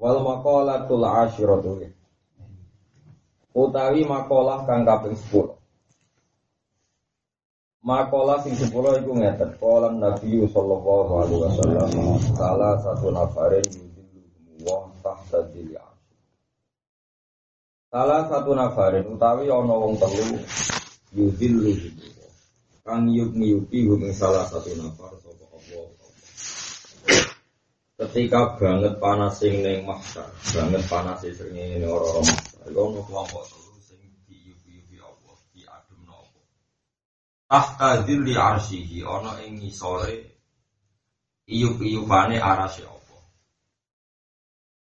[0.00, 1.84] Wal maqalatul asyiratu.
[3.52, 5.52] Utawi makalah kang kaping 10.
[7.84, 9.50] Makalah sing 10 iku ngeten.
[9.60, 11.88] Qala Nabi sallallahu alaihi wasallam
[12.32, 15.76] salah satu nafarin yudillu wa tahta dili
[17.90, 20.38] Salah satu nafarin utawi ana wong telu
[21.12, 21.74] yudillu
[22.86, 25.29] kang yuk-yuki salah satu nafar sapa Allah
[28.00, 30.24] ketika banget panas sing ning mahsyar,
[30.56, 32.64] banget panas sing ning ora-ora mahsyar.
[32.72, 36.40] Iku ono kelompok telu sing diupi-upi Allah, diademno apa.
[37.44, 40.16] Tahta dzilli arsyihi ana ing ngisore
[41.44, 43.16] iyup-iyupane arasy apa.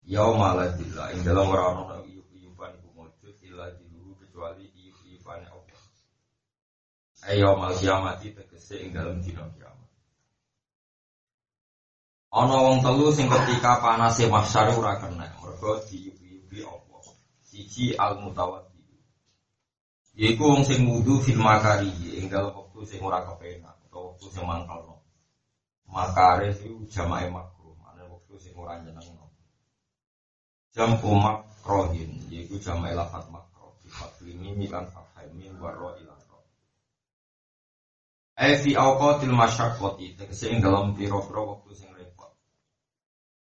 [0.09, 5.77] Yauma la dzilla ing dalam ora ono iyup-iyupan iku mujud illa diluhu kecuali iyup-iyupane apa.
[7.29, 9.45] Ayo mal kiamati tegese ing dalam dina
[12.33, 16.97] Ana wong telu sing ketika panase mahsyar ora kena, mergo diyubi-yubi apa.
[17.45, 18.81] Siji al mutawaddi.
[20.17, 24.49] Yaiku wong sing wudu fil makari ing dalem wektu sing ora kepenak utawa wektu sing
[24.49, 25.05] mangkalno.
[25.85, 29.29] Makare iku jamae makruh, ana wektu sing ora nyenengno.
[30.73, 36.17] Jam umak rohin, yaiku jamae lafat makruh, sifat ini milan fathaimin warro ilan
[38.33, 41.92] Evi awqatil masyaqqati tegese ing dalam pira-pira wektu sing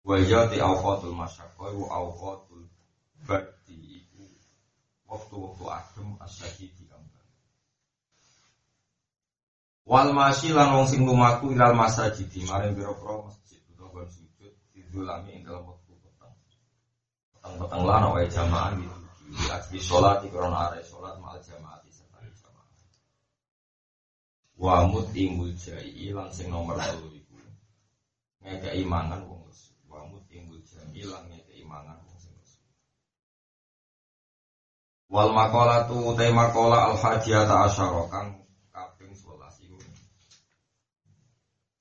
[0.01, 2.65] Wajah di awqatul masyarakat Iku awqatul
[3.69, 4.25] iku
[5.05, 7.29] Waktu-waktu adem asyadi di kambang
[9.85, 15.45] Wal masyi lan wong sing lumaku ilal masjid Maring biro-biro masjid Utawa sujud Didulami ing
[15.45, 16.33] dalam waktu petang.
[17.37, 18.97] Petang-petang lan awai jamaah gitu
[19.37, 22.67] Di asli sholat di korona area sholat Mal jamaah di serta jamaah.
[24.57, 27.37] Wa imul jai Ilan sing nomor lalu iku
[28.41, 29.41] Ngeke imangan wong
[30.91, 31.99] hilangnya keimanan
[35.11, 39.75] Wal makola tu te makola al hajiyata asyara kang kaping 11 iku.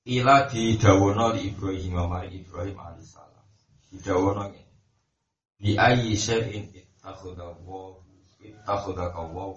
[0.03, 3.45] Ila di dawono di Ibrahim mari Ibrahim alaihissalam.
[3.87, 4.75] Di dawono ngene.
[5.63, 7.55] Di ayyi syai'in ittakhadha
[9.23, 9.55] wa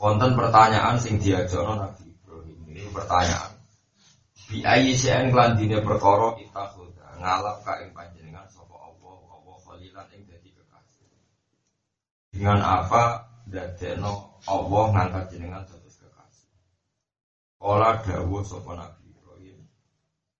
[0.00, 2.58] Wonten pertanyaan sing diajono Nabi Ibrahim.
[2.64, 3.60] Ini pertanyaan.
[4.48, 6.32] Bi ayyi syai'in lan dine perkara
[7.22, 7.94] ngalap ka ing
[12.32, 16.50] Dengan apa dadekno Allah ngangkat jenengan terus kekasih.
[17.60, 19.62] Ola dawu sapa Nabi Ibrahim.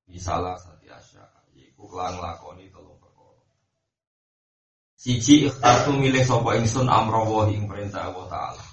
[0.08, 1.22] Bisalah sati asya,
[1.54, 3.44] yaiku kelan lakoni telung perkara.
[4.98, 8.66] Siji ikhtartu milih sapa ingsun amra wa ing perintah Allah taala.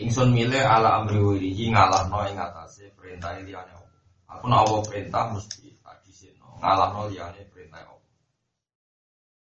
[0.00, 4.00] Ingsun milih ala amri wirihi ngalahno ing atase perintah liyane Allah.
[4.32, 5.77] Aku nak Allah perintah mesti
[6.58, 7.98] ngalahno liyane perintah Allah.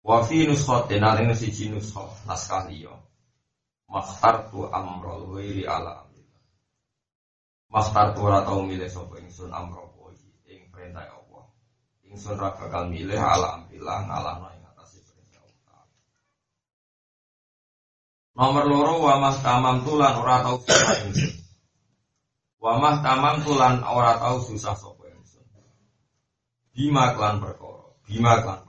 [0.02, 2.94] Wa fi nuskhatin ing siji nuskhat naskah liya.
[3.88, 6.42] Makhtartu amrul ghairi ala amrillah.
[7.72, 11.48] Makhtartu ora tau milih sapa ingsun amro wahi ing perintah Allah.
[12.04, 15.88] Ingsun ra bakal milih ala amrillah ngalahno ing atase perintah Allah.
[18.36, 21.34] Nomor loro wa mahtamam tulan ora tau susah ingsun.
[22.60, 24.97] Wa mahtamam tulan ora tau susah sapa.
[26.78, 28.68] Bima klan perkara, bima klan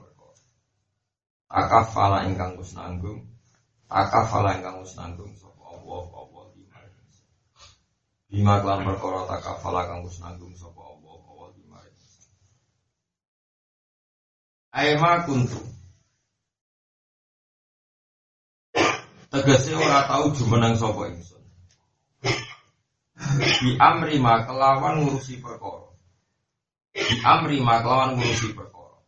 [1.50, 3.26] Akafala ingkang wis nanggung.
[3.90, 6.78] Akafala ingkang wis nanggung sapa Allah Allah lima.
[8.30, 11.78] Bima kelan perkara takafala kang wis nanggung sapa Allah Allah lima.
[14.70, 15.58] Aima kuntu.
[19.30, 21.42] Tegese ora tau jumeneng sapa ingsun.
[23.58, 25.89] Di amri ma kelawan ngurusi perkara.
[27.22, 28.98] Amri ma kelawan ngurusi perkara.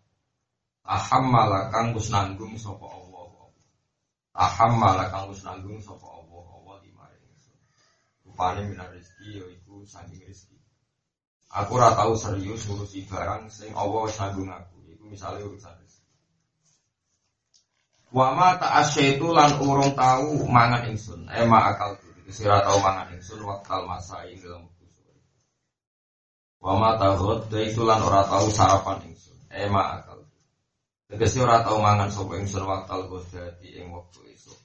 [0.87, 3.50] Aham malakang wis nanggung sapa Allah.
[4.38, 7.58] Aham malakang wis nanggung sapa Allah Allah di ingsun.
[8.23, 10.55] Rupane minar rezeki yaiku saking rezeki.
[11.52, 14.79] Aku ora tau serius ngurusi barang sing Allah wis nanggung aku.
[14.87, 16.11] Iku misalnya urusan rezeki.
[18.14, 21.26] Wa ma ta'asyaitu lan urung tau mangan ingsun.
[21.34, 22.14] Ema akal tu.
[22.31, 24.70] Kesira tau mangan ingsun waktal masa ing dalam
[26.62, 26.70] kusur.
[26.70, 27.50] Wa ma ta'ghad
[27.82, 29.38] lan ora tau sarapan ingsun.
[29.50, 30.23] Ema akal
[31.11, 34.56] Tegese ora tau mangan sapa ingsun waktal ghadati ing wektu esuk.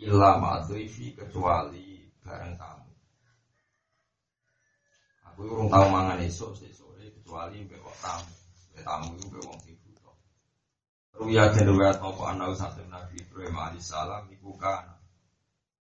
[0.00, 2.88] Illa ma'dhifi kecuali bareng tamu.
[5.28, 8.32] Aku urung tau mangan esuk sore kecuali kok tamu.
[8.72, 10.12] Mbek tamu iku mbek wong sing buta.
[11.20, 14.96] Ruya den ruwayat apa ana saking Nabi Ibrahim alaihissalam iku kana.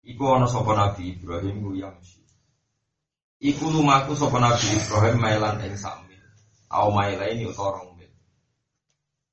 [0.03, 2.16] Iku ana sapa Nabi Ibrahim ku yamsi.
[3.38, 6.22] Iku lumaku sapa Nabi Ibrahim mailan ing sakmil.
[6.74, 7.86] Au mailaini utawa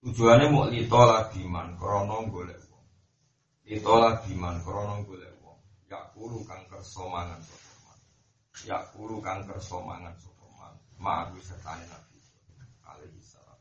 [0.05, 2.85] Tujuannya mau litola biman krono golek wong.
[3.65, 5.56] Litola biman krono golek wong.
[5.89, 7.99] Ya kuru kang kerso mangan sopeman.
[8.69, 10.12] Ya kuru kang kerso mangan.
[11.01, 12.21] Ma'agu sertane Nabi
[12.85, 13.61] alaihi salam.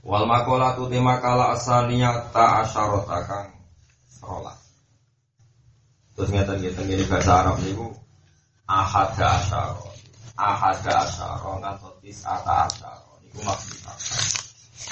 [0.00, 3.60] Wal makola tu tema kala asaniya ta asyarota kang.
[6.20, 7.96] Terus ngeten ngeten ini bahasa Arab niku
[8.68, 9.88] ahada asyaro.
[10.36, 13.24] Ahada asyaro ngantos tis'ata asyaro.
[13.24, 13.80] Iku maksud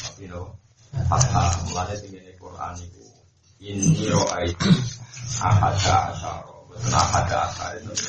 [0.08, 0.56] Tapi no,
[1.04, 3.04] Fatha mulanya tinggi Quran itu
[3.60, 4.72] ini roa itu
[5.44, 8.08] ahada asyaro, betul ahada asyar itu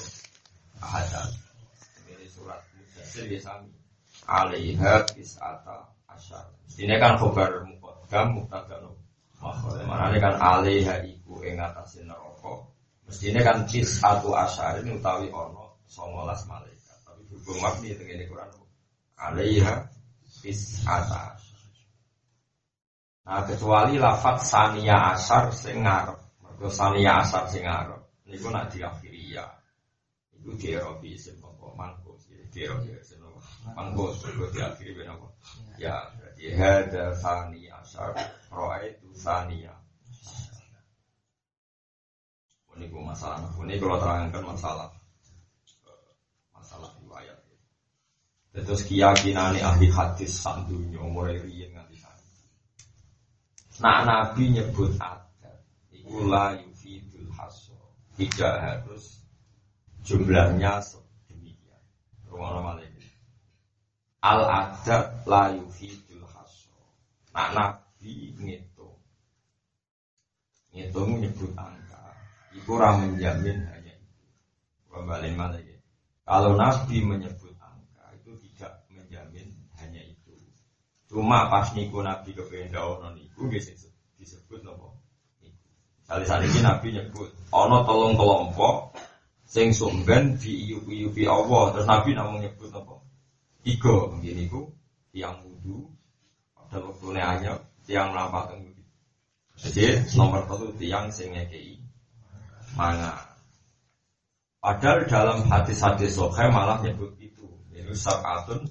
[0.80, 1.20] ahada.
[2.08, 3.68] Ini surat mujasir ya sami.
[4.32, 6.48] Alaiha kisata asyar.
[6.80, 8.96] Ini kan khobar mukodam muktada no.
[9.44, 12.08] Maksudnya mana kan alaiha iku ing atasin.
[13.10, 16.98] Mestinya kan kisatu asyar ini utawi ono songolas malaikat.
[17.02, 18.54] Tapi berhubung makni tinggi Quran
[19.18, 19.90] alaiha
[20.30, 21.42] fis atas.
[23.26, 26.22] Nah kecuali lafat sania asar sing ngarep.
[26.46, 27.98] Mergo sania asar sing ngarep
[28.30, 29.46] niku nak diakhiri ya.
[30.38, 32.30] Iku dierobi isim apa mangkus.
[32.54, 33.42] Dierobi isim apa
[33.74, 34.22] mangkus.
[34.30, 35.28] Iku diakhiri ben apa?
[35.82, 38.14] Ya berarti hada sania asar
[38.86, 39.79] itu sania.
[42.80, 44.88] Ini masalah, ini kalau terangkan masalah
[48.54, 51.98] Terus keyakinan ahli hadis sak dunia mulai riyen nganti.
[53.82, 55.58] Nak Nabi nyebut ada,
[55.90, 57.74] iku la yufidul haso.
[58.14, 59.26] Tidak harus
[60.06, 61.82] jumlahnya sedemikian.
[62.30, 63.10] Rumah malaikat.
[64.22, 66.78] Al adat la yufidul haso.
[67.34, 69.02] Nak Nabi ngitung.
[70.78, 71.89] Ngitung nyebut angka.
[72.58, 74.24] Iku ora menjamin hanya itu.
[74.90, 75.80] Kembali malaikat.
[76.26, 77.50] Kalau Nabi menyebut
[81.10, 85.02] Cuma pas niku Nabi kepengen dawono niku disebut nopo.
[86.06, 88.94] Misalnya saat ini Nabi nyebut ono tolong kelompok
[89.50, 93.02] sing sumben di iupi Allah terus Nabi namun nyebut nopo
[93.66, 94.70] tiga begini ku
[95.10, 95.90] tiang wudhu
[96.54, 97.58] ada waktu hanya
[97.90, 98.86] tiang melampahkan wudhu.
[99.58, 101.82] Jadi nomor satu tiang sing ngekei
[102.80, 103.12] mana.
[104.64, 107.48] Padahal dalam hadis-hadis sokai malah nyebut itu.
[107.76, 108.64] Itu sakatun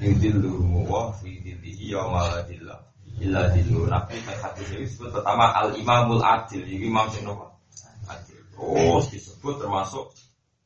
[0.00, 2.80] Yudilluhu wa fi dillihi yawmaladillah
[3.18, 3.90] Illa dillu.
[3.90, 6.62] Nabi hadis ini disebut pertama Al-Imamul Adil.
[6.64, 7.26] Ini imam sing
[8.06, 8.38] Adil.
[8.54, 10.14] Terus disebut termasuk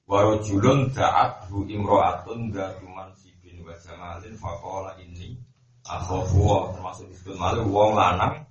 [0.05, 5.39] Warojulun da'athu imro'atun Da'atuman sibin wa jamalin Faqala ini
[5.87, 8.45] Akhofu Termasuk disebut malu Wong lanang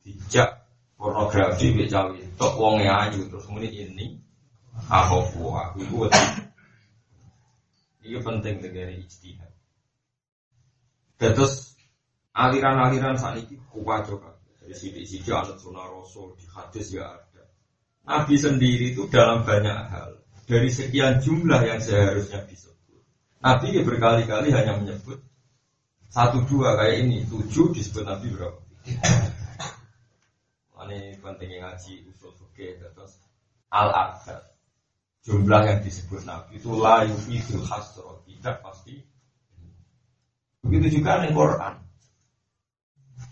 [0.00, 0.61] Dijak
[1.02, 4.22] pornografi Becawi Tok wong ayu Terus kemudian ini
[4.86, 6.06] Akhofu Aku
[8.06, 9.50] Ini penting dengan ijtihad
[11.18, 11.72] Terus
[12.34, 14.34] aliran-aliran saat ini kuat juga.
[14.62, 17.44] Dari sini-sini alat sunnah rasul di hadis ya ada.
[18.06, 20.18] Nabi sendiri itu dalam banyak hal.
[20.46, 22.98] Dari sekian jumlah yang seharusnya disebut.
[23.42, 25.22] Nabi berkali-kali hanya menyebut
[26.12, 28.60] satu dua kayak ini tujuh disebut Nabi berapa?
[31.32, 33.16] Pentingnya ngaji usul fikih terus
[33.72, 34.44] al adad
[35.24, 39.00] jumlah yang disebut Nabi itu layu itu hasro tidak pasti
[40.62, 41.74] Begitu juga dengan Quran.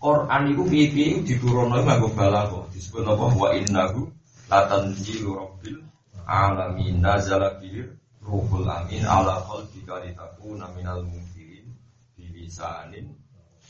[0.01, 2.67] Quran itu piye-piye diturunno nganggo balaghah.
[2.75, 4.11] Disebut apa wa innahu
[4.51, 5.79] latanzilu rabbil
[6.27, 7.87] alamin nazala bihi
[8.19, 11.71] ruhul amin ala qalbika litakuna minal munzirin
[12.19, 13.15] bi lisanin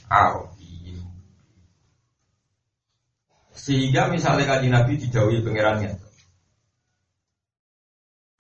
[0.09, 0.60] arabiyyin.
[3.51, 5.99] Sehingga misalnya kaji Nabi dijauhi pangerannya.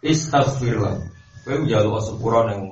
[0.01, 1.11] Istaghfirlah.
[1.41, 2.69] Kowe njaluk sepura ning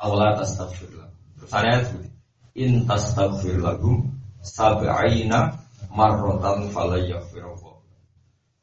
[0.00, 1.12] Allah tastaghfir lahum.
[1.36, 2.08] Terus ayat seperti
[2.56, 5.60] in tastaghfir lahum sab'ina
[5.92, 7.76] marrotan falayaghfirullah.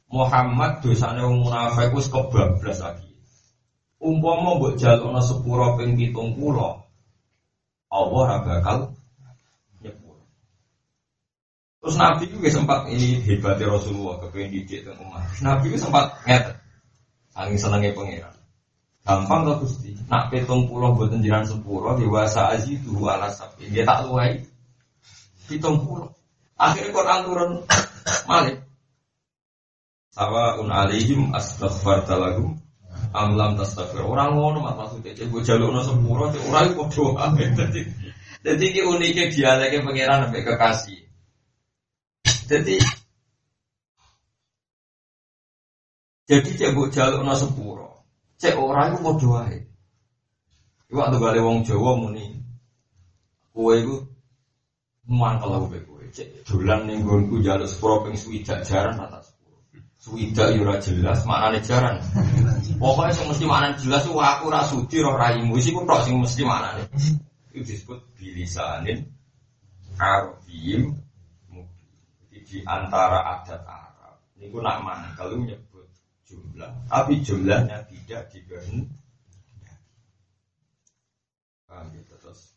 [0.09, 3.05] Muhammad dosane wong munafik wis kebablas lagi.
[4.01, 6.37] Umpama mbok jalukna sepura ping 70,
[7.93, 8.96] Allah ora bakal.
[11.87, 15.23] Terus Nabi juga sempat ini hebatnya Rasulullah kepengen didik teng umat.
[15.39, 16.51] Nabi juga sempat ngerti,
[17.31, 18.35] Angin senengnya pangeran.
[19.07, 19.95] Gampang kok Gusti.
[20.11, 23.71] Nak petung pulau buat jiran sepuluh dewasa aji dua alas sapi.
[23.71, 24.43] Dia tak luai.
[25.47, 26.11] Pitung pulau.
[26.59, 27.51] Akhirnya Quran turun
[28.27, 28.67] malik.
[30.11, 32.59] Sawa un alihim astaghfarta lahum
[33.15, 34.03] am lam tastaghfir.
[34.03, 37.47] Orang ngono mak maksudnya cek gue jalukno sepuro cek ora iku padha ae.
[37.63, 37.81] Dadi
[38.43, 40.96] dadi iki unike dialeke pangeran sampai kekasih.
[42.47, 42.79] Jadi
[46.27, 48.07] jadi cek gue jalukno sepuro.
[48.39, 49.59] Cek ora iku padha ae.
[50.87, 52.39] Iku waktu gale wong Jawa muni
[53.51, 53.95] kowe iku
[55.07, 56.03] mangkel aku kowe.
[56.11, 59.35] Cek dolan ning nggonku jaluk sepuro ping swidak jaran atas
[60.07, 61.99] Suwida yura ya jelas, maknanya jaran.
[62.79, 65.59] Pokoknya yang mesti maknanya jelas itu aku rasudi roh raimu.
[65.59, 66.87] Ku tok sing mesti maknanya.
[67.51, 69.03] Itu disebut bilisanin
[69.99, 71.06] Arabiyim Jadi
[72.47, 74.15] di antara adat Arab.
[74.39, 75.85] Ini ku nak mana kalau nyebut
[76.23, 76.71] jumlah.
[76.87, 78.87] Tapi jumlahnya tidak diberi.
[81.67, 82.55] Paham gitu terus.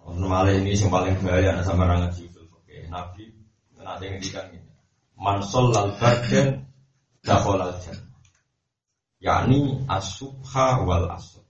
[0.00, 3.28] Normalnya ini yang paling bahaya sama orang ngaji Oke, Nabi
[3.88, 4.68] nanti ngendikan ini
[5.16, 6.68] man lal bardan
[7.24, 8.20] dakhalal jannah
[9.18, 11.42] yakni asubha wal asr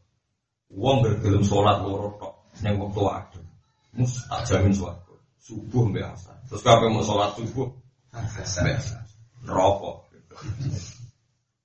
[0.73, 3.45] wong bergelem salat loro tok ning wektu adem
[3.97, 4.73] mus tak jamin
[5.49, 7.73] subuh asar terus kabeh mau salat subuh
[9.49, 9.93] neraka.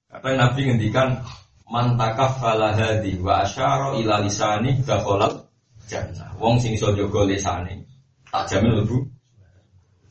[0.08, 1.20] Kata Nabi ngendikan
[1.68, 5.50] man takaffala hadi wa asyara ila lisani dakhalal
[5.90, 6.32] jannah.
[6.40, 7.84] Wong sing iso jaga lisane
[8.30, 8.98] tak jamin lebu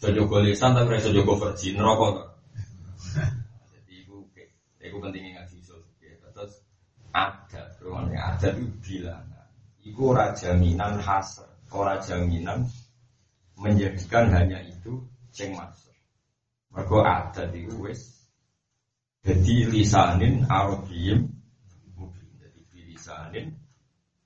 [0.03, 2.35] Jojo lisan tapi rasa jogo versi neraka
[3.71, 4.19] Jadi itu
[4.83, 5.79] itu pentingnya ngaji usul
[6.35, 6.59] Terus
[7.15, 9.47] ada, rumahnya ada itu bilangan.
[9.87, 12.67] Iku raja minan hasr, raja minan
[13.57, 15.95] menjadikan hanya itu ceng masuk.
[16.73, 18.29] Mereka ada di wes.
[19.23, 21.31] Jadi lisanin arabiyim
[21.95, 22.27] mungkin.
[22.41, 23.55] Jadi lisanin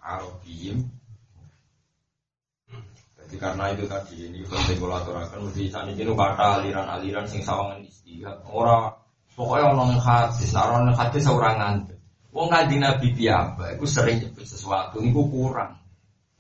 [0.01, 0.97] arabiyim
[3.27, 8.39] jadi karena itu tadi ini penting kalau aturakan mesti kata aliran-aliran sing sawangan istihad.
[8.47, 8.95] Orang
[9.35, 11.99] pokoknya orang hadis, orang hadis seorang ngantuk.
[12.31, 15.75] Wong kanjeng Nabi piyamba, itu sering nyebut sesuatu, itu kurang.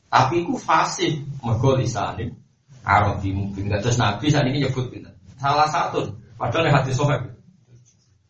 [0.06, 2.30] Tapi itu fasih, mergo lisanin
[2.86, 3.66] Arabi mungkin.
[3.82, 5.10] Terus Nabi saat ini nyebut gitu.
[5.36, 7.26] Salah satu, padahal hadis sohab.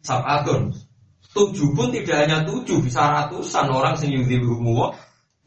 [0.00, 0.72] Sabatun.
[1.36, 4.96] Tujuh pun tidak hanya tujuh, bisa ratusan orang sing yudhi wa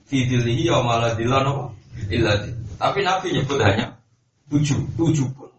[0.06, 1.74] fidilihi ya malah dilan
[2.08, 2.54] Iladi.
[2.78, 3.98] Tapi Nabi nyebut hanya
[4.54, 5.50] tujuh, tujuh pun.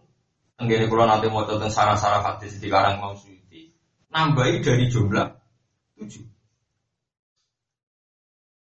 [0.57, 3.69] Tenggine kalau nanti mau tentang sarah-sarah hadis di karang mau suci,
[4.09, 5.27] nambahi dari jumlah
[5.99, 6.25] tujuh.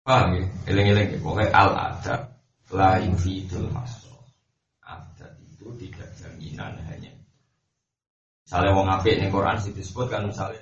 [0.03, 0.45] Paham ya?
[0.67, 1.19] Eleng-eleng ya.
[1.23, 2.21] Pokoknya al adab
[2.75, 4.12] lain fidul masuk.
[5.73, 7.13] Itu tidak jaminan hanya.
[8.45, 10.61] Misalnya mau ngapik nih Quran sih disebut kan misalnya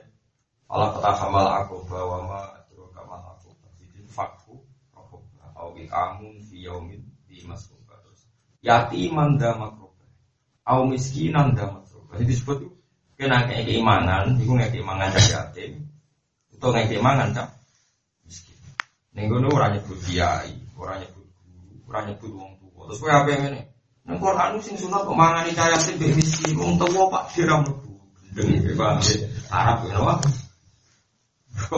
[0.70, 4.62] Allah kata hamal aku bahwa ma adro kamal aku jadi fakku
[4.94, 7.74] aku atau kamu fi yaumin di masuk
[8.62, 10.06] yatiman damakroba
[10.68, 12.70] au miskinan damakroba jadi disebut itu
[13.18, 15.84] kena kayak keimanan itu nggak keimanan cak yatim.
[16.54, 17.52] Itu nggak keimanan cak.
[18.24, 18.56] Miskin.
[19.12, 23.42] Nenggono orang nyebut kiai orang nyebut guru orang nyebut wong tua terus gue apa yang
[23.52, 23.60] ini
[24.10, 27.94] Neng Quran sing sunat kok mangani cah yatim mbek miskin wong tua pak siram mlebu
[28.34, 28.98] gendeng paham
[29.54, 30.14] Arab ya apa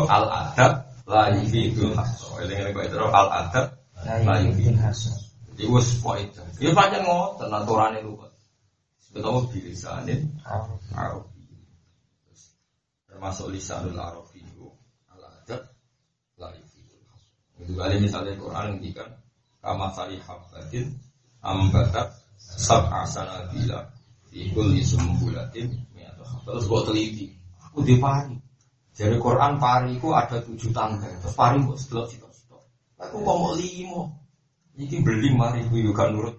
[0.09, 0.73] al adab
[1.05, 3.67] la yufidu hasso eling-eling kok itu al adab
[4.01, 5.13] la yufidu hasso
[5.63, 6.43] Iku sepoi itu.
[6.59, 8.33] Ya pancen ngoten aturane luwet.
[9.13, 10.21] Ketemu bilisanin
[10.97, 11.45] Arabi.
[13.05, 14.73] Termasuk lisanul Arabi itu
[15.13, 15.69] al-adab
[16.41, 17.05] la yufidul
[17.61, 19.13] Itu kali misalnya Quran ngendikan
[19.61, 20.97] kama sari habbatin
[21.45, 22.22] ambatat
[22.57, 23.89] sab'a sanabila
[24.29, 25.93] fi kulli sumbulatin
[26.43, 27.31] Terus buat teliti.
[27.71, 28.35] Aku di pari.
[28.93, 31.09] Jadi Quran pari itu ada tujuh tangga.
[31.23, 32.59] Terus pari buat setelah situ-situ.
[32.99, 34.19] Aku kok mau limo.
[34.77, 36.37] Iki beli mari ku kan nurut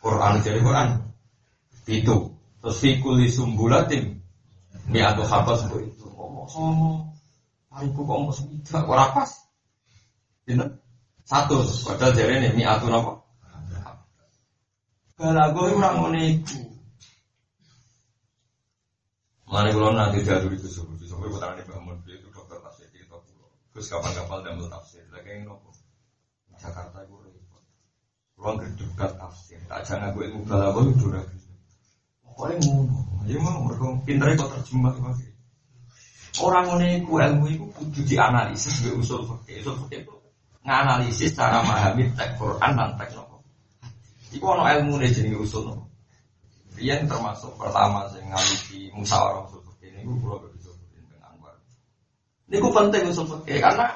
[0.00, 0.88] Quran jadi Quran.
[1.86, 2.32] Itu.
[2.64, 4.18] Terus fikuli sumbulatim.
[4.90, 6.06] Mi atau habas bu itu.
[6.10, 7.12] Ngomong sono.
[7.70, 9.30] Aku kok mau sebidak ora pas.
[10.48, 10.64] Ini
[11.22, 11.62] satu.
[11.86, 13.12] Padahal jadi ini mi atau apa?
[15.16, 16.60] Kalau gue kurang ngono iku.
[19.52, 23.52] Mari kalau nanti jatuh itu subuh, subuh putar ini bangun itu dokter tafsir itu pulau.
[23.76, 25.68] Terus kapan kapal dan tafsir, lagi yang nopo.
[26.56, 27.22] Jakarta itu
[28.42, 29.60] Ruang gerdukat tafsir.
[29.70, 31.22] Tak jangan gue ilmu balago itu udah
[32.26, 32.98] Pokoknya ngono.
[33.28, 35.28] Ya mau mereka pinternya kok terjemah lagi.
[36.40, 39.62] Orang ngono iku ilmu iku kudu dianalisis gue usul fakir.
[39.62, 40.14] Usul fakir itu
[40.66, 43.31] nganalisis cara memahami teks Quran dan teks.
[44.32, 45.68] Iku ono ilmu nih jadi usul.
[46.72, 51.54] Rian termasuk pertama saya ngalisi musyawarah usul fakir ini gue pulau begitu dengan Anwar.
[52.48, 53.92] Ini penting usul fikih karena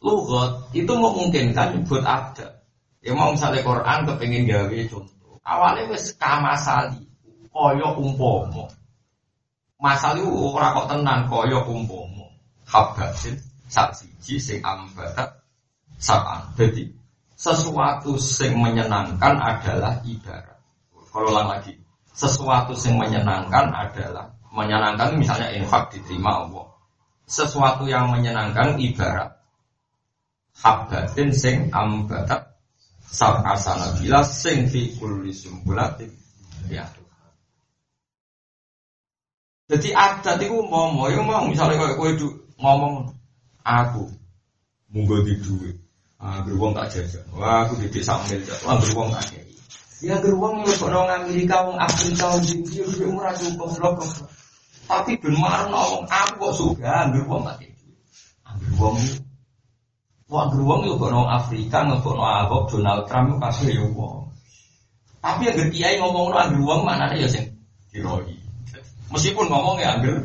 [0.00, 2.64] lugat itu memungkinkan buat ada.
[3.04, 5.36] Ya mau misalnya Quran kepengin gawe contoh.
[5.44, 7.04] Awalnya wis kamasali
[7.52, 8.72] koyo umpomo.
[9.78, 12.32] Masali ora kok tenan koyo umpomo.
[12.64, 13.36] Habatin
[13.68, 15.44] sak siji sing ambata
[16.00, 16.56] sapan.
[16.56, 16.97] Jadi
[17.38, 20.58] sesuatu sing menyenangkan adalah ibarat.
[20.90, 21.78] Kalau ulang lagi,
[22.10, 26.66] sesuatu yang menyenangkan adalah menyenangkan misalnya infak diterima Allah.
[27.30, 29.38] Sesuatu yang menyenangkan ibarat.
[30.58, 32.58] Habbatin sing ambatat
[33.06, 36.10] sab'asana bila sing fi kulli sumbulatin.
[36.66, 36.90] Ya.
[39.70, 42.10] Jadi adat itu mau mau mau misalnya kayak kue
[42.58, 43.14] ngomong
[43.62, 44.10] aku
[44.90, 45.76] monggo di duit
[46.18, 49.46] ah beruang tak jajan wah aku di desa mil wah beruang tak kayak
[50.02, 54.02] ya beruang lu kok nong Amerika wong Afrika wong India udah murah cukup blok
[54.90, 57.78] tapi ben marah ngomong aku kok suka beruang tak kayak
[58.58, 58.98] beruang
[60.28, 64.26] Wah beruang itu kok nong Afrika nggak nong Arab Donald Trump itu kasih ya wong
[65.22, 67.46] tapi yang kiai ngomong nong beruang mana ya sing
[67.94, 68.34] diroi
[69.08, 70.20] Meskipun ngomong ya angger,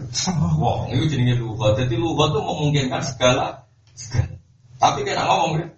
[0.59, 1.79] wah itu jenenge lugat.
[1.79, 3.63] Jadi lugat tuh memungkinkan segala,
[3.95, 4.35] segala.
[4.75, 5.71] Tapi kena ngomong ya,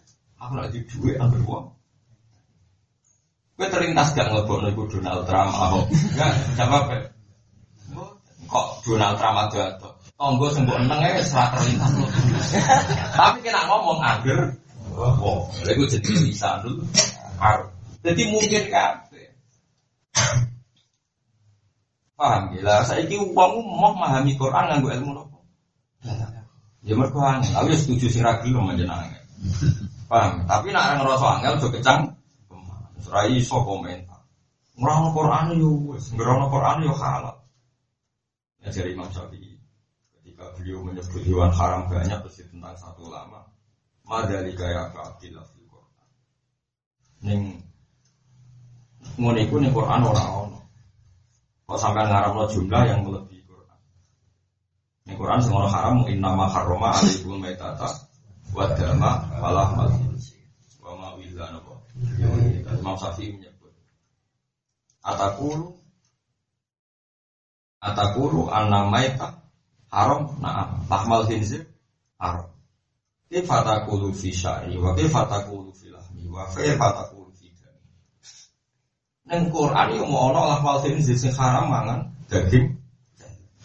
[0.46, 1.74] aku lagi duit angger wong.
[3.56, 5.78] Gue terlintas gak ngelebok ibu Donald Trump apa?
[5.90, 7.00] Enggak, jawab ya.
[8.46, 11.92] Kok Donald Trump ada atau tonggo sembuh eneng ya serat terlintas
[13.16, 14.54] Tapi kena ngomong angger,
[14.94, 16.84] wah, itu jadi bisa dulu.
[18.06, 19.02] Jadi mungkin kan.
[22.16, 25.44] Paham gila, saya ini uang mau memahami Quran nganggo ilmu nopo.
[26.86, 29.20] Ya mergo angel, aku setuju sing ra gelem njenengan.
[30.06, 30.46] Paham?
[30.46, 32.02] Tapi nek ngerasa angel aja kecang.
[33.06, 34.22] Ora iso komentar.
[34.76, 37.38] Ngrono Quran yo wis, ngrono Quran yo halal.
[38.60, 39.56] Ya dari Imam Syafi'i
[40.20, 43.46] ketika beliau menyebut hewan haram banyak pasti tentang satu ulama.
[44.06, 46.08] Madali kaya Abdillah fil Quran.
[47.24, 47.42] Ning
[49.16, 50.60] ngono iku ning Quran ora ono.
[51.66, 53.80] Kok sampai ngaramno jumlah yang melebihi Quran.
[55.08, 58.05] Ini Quran semua haram innama harrama alaikum maitata
[58.56, 59.12] wa dama
[59.44, 59.92] wala mal
[60.80, 61.76] wa ma willa napa.
[62.80, 63.76] Imam Syafi'i menyebut
[65.04, 65.76] Atakulu
[67.84, 69.44] Atakulu anna maita
[69.92, 71.68] haram na'am lahmal khinzir
[72.18, 72.50] haram.
[73.30, 77.26] Kaifa taqulu fi syari wa kaifa taqulu fi lahmi wa kaifa taqulu
[79.26, 82.78] Neng Quran yo mau ono lafal khinzir sing haram mangan daging.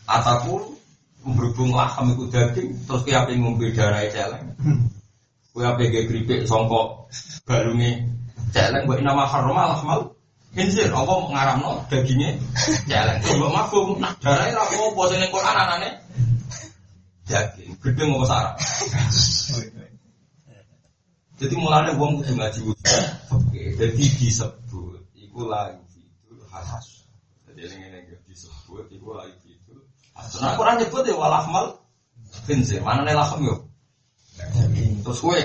[0.09, 0.80] Ataku
[1.24, 4.56] berhubung laham iku daging terus ki ape ngombe darah celeng.
[5.52, 7.09] Kuwi ape ge kripik sangka
[7.44, 8.09] balunge
[8.54, 10.00] celeng mbok nama haram lahmal
[10.56, 12.40] khinzir apa ngaramno daginge
[12.88, 13.18] celeng.
[13.20, 15.90] Mbok mafhum nah darahe ra apa sing ning Quran anane
[17.28, 18.54] daging gedeng apa sarap.
[21.40, 22.61] Jadi mulanya uang kudu ngaji
[23.33, 27.09] Oke, jadi disebut iku la yufidul hadas.
[27.48, 29.49] Jadi ini yang disebut iku la yufidul hadas.
[30.40, 31.66] Nah Quran nyebut ya walahmal
[32.46, 32.80] khinzir.
[32.80, 33.56] Mana nih lahm yo?
[35.04, 35.40] Terus kue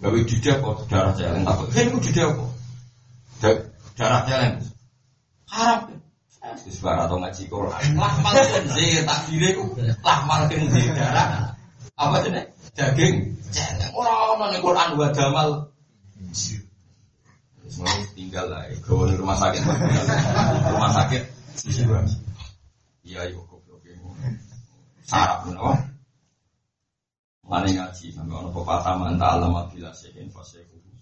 [0.00, 1.68] gawe didak kok darah celeng takut.
[1.72, 2.50] Hei iku didak kok.
[3.96, 4.54] Darah celeng.
[5.50, 5.92] Harap
[6.40, 8.00] Wis atau ngaji Quran.
[8.00, 9.64] Lahmal khinzir takdire iku
[10.02, 11.52] lahmal khinzir darah.
[12.00, 12.52] Apa jenenge?
[12.72, 13.92] Daging celeng.
[13.92, 15.70] Ora ono ning Quran wa damal
[17.70, 21.22] semua tinggal lah, gawe rumah sakit, rumah sakit,
[23.00, 23.96] Iya yuk goblok ya
[25.08, 25.72] Sarap ya
[27.48, 30.92] Mana ngaji Sampai ada pepatah Manta alam Bila sehin Fasya kubu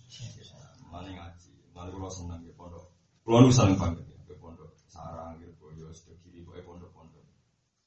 [0.88, 2.86] Mana ngaji Mana kula senang Ya pondok.
[3.26, 4.70] Kalau lu senang panggil Ya pondok.
[4.86, 7.24] Sarang Ya boyo Sudah kiri Ya pondok pondok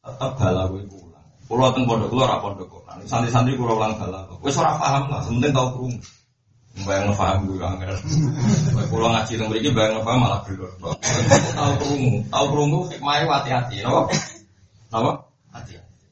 [0.03, 2.67] Tetap galau Gue pulang Kalau ateng pondok Gue rapondok
[3.07, 6.20] Santri-santri kula ulang galau Wis ora paham lah Sementing tau kerumah
[6.71, 7.95] Bayang ngefaham gue angel.
[8.87, 10.71] Pulau ngaji teng mriki bayang ngefaham malah gelor.
[10.79, 14.07] Tahu krungu, tahu krungu hikmahe hati-hati, napa?
[14.87, 15.11] Napa?
[15.51, 16.07] Hati-hati.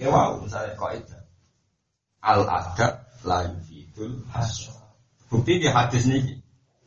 [0.00, 1.16] Ya wow, misalnya kok itu.
[2.24, 2.92] Al adab
[3.28, 4.80] la yufidul hasan.
[5.28, 6.40] Bukti di hadis nih.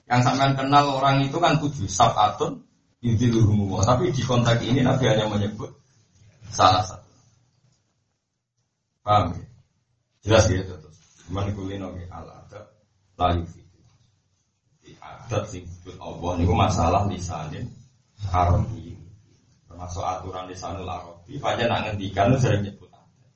[0.10, 2.60] Yang sampean kenal orang itu kan tujuh sabatun
[3.00, 5.72] yudiluhum Tapi di konteks ini Nabi hanya menyebut
[6.52, 7.14] salah satu.
[9.06, 9.46] Paham ya?
[10.28, 10.98] Jelas ya terus.
[11.30, 12.43] Cuman kulino al adab
[13.18, 13.80] layu fitu.
[15.04, 17.70] Adat sing disebut Allah niku masalah lisanin
[18.32, 18.96] arabi.
[19.68, 23.34] Termasuk aturan lisanul arabi, pancen nak ngendikan sering nyebut adat.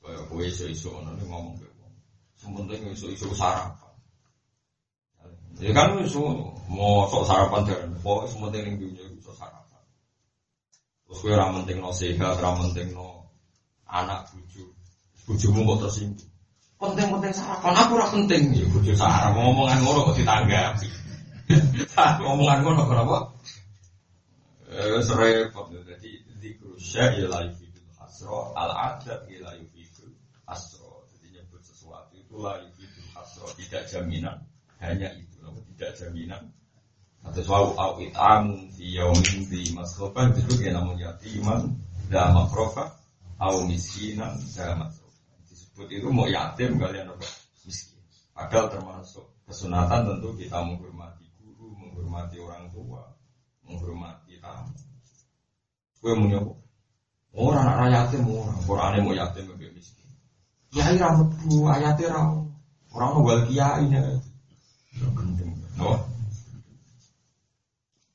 [0.00, 1.94] Kaya kowe iso-iso ngono ngomong ke wong.
[2.38, 3.92] Sementing iso-iso sarapan.
[5.56, 6.20] Ya kan iso
[6.68, 9.84] mau sok sarapan dan pokoknya sementing ning dunia iso sarapan.
[11.06, 13.30] Terus kowe ra menting no sehat, ra menting no
[13.86, 14.66] anak buju,
[15.28, 16.35] bujumu kok tersinggung.
[16.76, 18.52] Penting-penting sarapan, aku ora penting.
[18.52, 20.88] Ya buju sarap, ngomongan ngono kok ditanggapi.
[22.20, 23.16] ngomongan ngono kenapa?
[24.68, 25.72] Eh, repot.
[25.72, 30.12] Jadi zikru syai la yufidul hasro, al adab la yufidul
[30.44, 31.08] hasro.
[31.16, 34.44] Jadi nyebut sesuatu itu la yufidul hasro, tidak jaminan.
[34.76, 36.52] Hanya itu, tidak jaminan.
[37.26, 41.74] Atau suau au itam di yaumin di masrofa itu dia namun yatiman
[42.06, 42.94] da makrofa
[43.42, 45.05] au miskinan da masrofa.
[45.76, 47.26] Itu mau yatim kalian apa?
[47.68, 48.00] Miskin.
[48.32, 53.04] Padahal termasuk kesunatan tentu kita menghormati guru, menghormati orang tua,
[53.68, 54.72] menghormati tamu.
[56.00, 56.54] Gue mau nyoba.
[57.36, 60.08] Orang anak yatim orang, Quran mau yatim lebih miskin.
[60.72, 62.48] Kiai rambut bu, ayatnya ram.
[62.96, 64.00] Orang mau balik kiai nya.
[65.76, 66.00] No.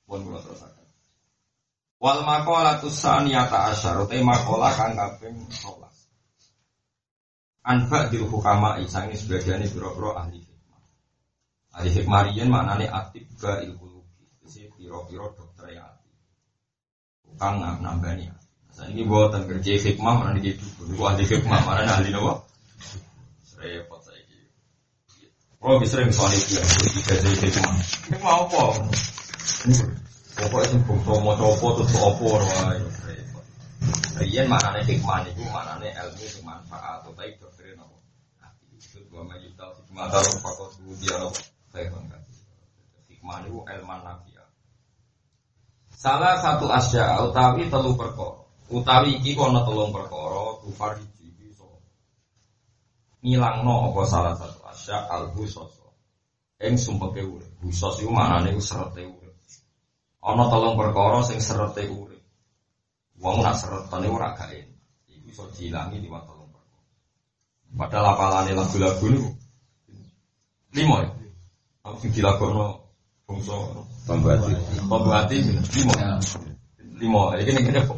[0.10, 0.86] Pun kula terusaken.
[2.02, 5.91] Wal maqalatu saniyata asyar te maqala kang kaping 12.
[7.62, 10.82] Anfa dil hukama isangi sebagian biro-biro ahli hikmah.
[11.78, 14.26] Ahli hikmah riyen maknane atibba ilkulubi.
[14.42, 16.10] Jadi biro-biro dokter ati.
[17.22, 18.34] Tukang nambani.
[18.74, 20.66] Saya ini buatan kerja hikmah mana di gitu.
[20.90, 22.42] Itu ahli hikmah mana ahli nawa.
[23.62, 24.50] Repot saya gitu.
[25.62, 26.66] Kalau bisa misalnya itu ya,
[27.14, 27.74] jadi hikmah.
[28.10, 28.64] Hikmah apa?
[30.42, 32.26] Pokoknya sing bangsa maca apa terus apa
[34.22, 34.30] wae.
[34.30, 37.98] Riyen maknane hikmah niku maknane ilmu sing manfaat utawi doktrin apa.
[38.78, 40.70] Itu dua majutal hikmah taruh pakot
[41.02, 41.42] dia apa.
[41.74, 42.18] Saya bangga.
[43.10, 44.48] Hikmah niku ilmu nafiah.
[45.98, 48.46] Salah satu asya utawi telu perkara.
[48.72, 51.68] Utawi iki kono telung perkara tufar iki iso.
[53.26, 55.82] Ngilangno apa salah satu asya al-husos.
[56.62, 57.50] Ing sumpeke urip.
[57.66, 59.34] Husos iku maknane iku serete urip.
[60.22, 62.21] Ana tolong perkara sing serete urip.
[63.22, 64.82] Wong nak seretane ora gak enak.
[65.06, 66.82] Iku iso diilangi liwat tolong perkara.
[67.78, 69.30] Padahal apalane lagu-lagu niku
[70.74, 71.10] limo ya.
[71.86, 72.66] Aku sing dilakoni
[73.30, 73.54] bangsa
[74.10, 74.52] pembuati.
[74.90, 75.94] Pembuati limo.
[76.98, 77.22] Limo.
[77.38, 77.98] Iki ning kene kok.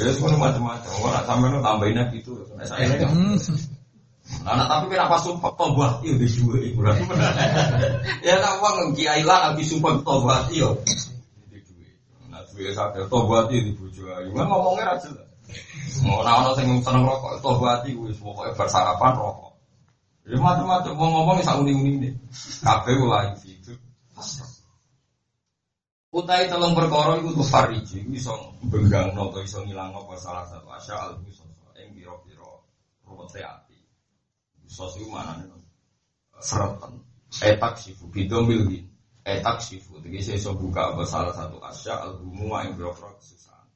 [0.00, 0.90] Ya semua macam-macam.
[1.04, 2.32] Ora sampeyan tambahin gitu.
[2.64, 2.96] Saya
[4.42, 6.82] Nah, nah, tapi kenapa sumpah tobat itu di dua ibu
[8.26, 10.66] Ya tak uang kiai lah habis sumpah tobat itu.
[12.56, 14.32] Dua satu tobat di bujuk ayu.
[14.32, 15.28] Kan ngomongnya aja lah.
[16.02, 19.52] Mau nawan sing seneng rokok tobat itu wis pokoknya bersarapan rokok.
[20.26, 22.16] Jadi macam-macam mau ngomong sak uning-uning.
[22.64, 23.76] Kabeh mulai itu.
[26.16, 30.96] Utai telung perkara iku tuh fariji, iso benggang noto iso ngilang apa salah satu asya
[30.96, 32.64] al musoso ing biro-biro
[33.04, 33.76] ruwete ati.
[34.64, 35.44] Musoso iku manane
[36.40, 37.04] seretan.
[37.36, 38.95] Etak sifu bidom bilgin.
[39.26, 43.66] Etak sifu tegese iso buka apa salah satu asya al humuma ing biro-biro kesusahan.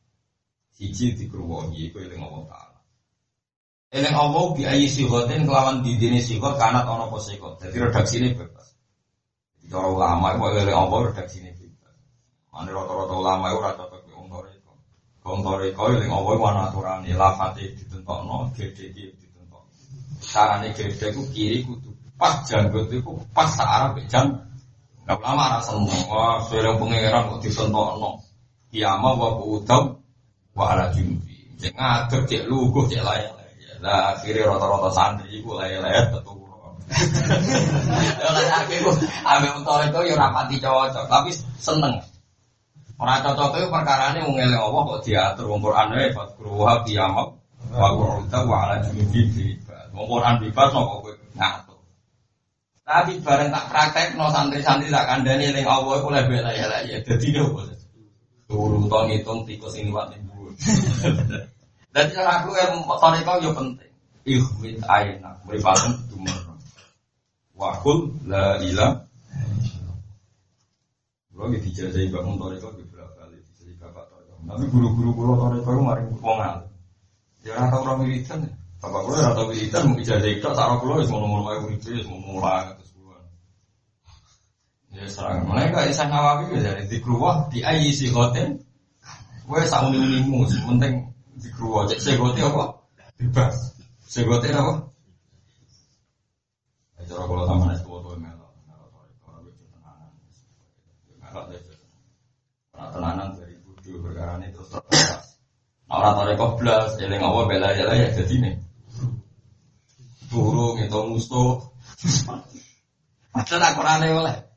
[0.70, 2.78] Siji dikruwoni iku eling Allah taala.
[3.90, 7.58] Eling Allah bi ayi sihoten kelawan didine sihot kanat ana apa sihot.
[7.58, 8.78] Dadi redaksine bebas.
[9.58, 11.98] Jadi cara ulama iku eling Allah redaksine bebas.
[12.54, 14.72] Ane rata-rata ulama itu rata cocok di wong toriko.
[15.26, 19.66] Wong toriko yang ngomong itu ana aturan lafate ditentokno, gede iki ditentokno.
[20.22, 23.02] Carane gede ku kiri kudu pas janggut itu
[23.34, 24.30] pas searah bejang.
[24.30, 24.49] Nah
[25.18, 26.02] ulama ora seneng.
[26.06, 28.10] Wah, sering pangeran kok ditentokno.
[28.70, 29.98] Kiamah wa udam
[30.54, 31.58] wa ala jumbi.
[31.58, 33.34] Cek ngadeg cek luguh cek layak.
[33.80, 36.36] Lah akhirnya rata-rata santri iku layak-layak tetu.
[38.34, 38.92] Lah akhirnya
[39.24, 41.96] ambek motor itu ya rapati cocok, tapi seneng.
[43.00, 47.26] Orang cocok itu perkara ini mengeleng Allah kok diatur wong Quran wae fakruha qiyamah
[47.72, 49.56] wa qurta wa ala junubi.
[49.96, 51.69] Wong Quran bebas kok kowe ngatur.
[52.90, 56.82] Tapi bareng tak praktek no santri-santri tak kandani ning Allah iku lebih lah ya lah
[56.82, 57.62] ya dadi opo.
[58.50, 60.50] Turu to ngitung tikus ini wat ning dhuwur.
[61.94, 63.94] Dadi cara aku yang motor itu yo penting.
[64.26, 66.34] Ihwit ayna mripaten dumur.
[67.54, 69.06] Wa kul la ilaha
[71.30, 74.34] Kalau gitu dijajahi bangun toriko di berapa kali dijajahi bapak toriko.
[74.50, 76.58] Tapi guru-guru kulo toriko itu mari wongal.
[77.46, 78.50] Ya rata orang wiridan.
[78.82, 82.79] Bapak kulo rata wiridan mau dijajahi tok sarah kulo wis ngono-ngono wae wis bulan.
[85.00, 88.52] Ya serang mereka isa nawawi ya dari di keluar di ayi si hotel.
[89.48, 91.08] Gue sauni unimu penting
[91.40, 92.68] di keluar cek segote apa?
[93.16, 93.80] Bebas.
[94.04, 94.92] Segote apa?
[97.08, 98.52] Cara kalau sama es tua tuh melo.
[102.76, 104.68] Nah, tenanan dari budu perkara ini terus.
[104.76, 108.54] Nah, orang toreko belas, eling apa bela ya ya jadi nih.
[110.28, 111.58] Burung itu musuh.
[113.34, 114.49] Padahal aku rane oleh.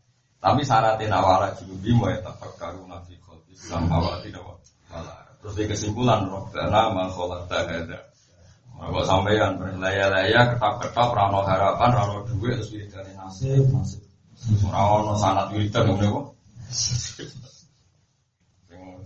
[0.44, 5.16] Tapi syaratnya nawara juga mau ya tak karu nasi kopi Islam bahwa tidak wala.
[5.40, 8.00] Terus di kesimpulan robbana ma khalaqta hadza
[8.74, 14.04] Kok sampean berlaya-laya ketap-ketap rano harapan, rano duit terus wiridane nasib, nasib.
[14.68, 16.26] Ora ono sanat wiridan ngene kok.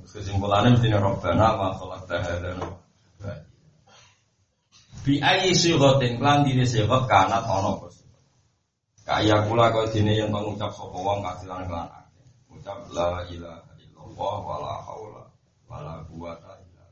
[0.09, 2.49] Kesimpulannya mesti robbana ma khalaqta hadza
[5.05, 7.96] Bi ayi sighatin klan dine sighat kanat ono apa
[9.07, 12.27] Kaya kula kau dene yang mengucap sapa wong kasilan kelan akeh.
[12.51, 15.23] Ucap la ilaha illallah wala haula
[15.71, 16.83] wala quwata illa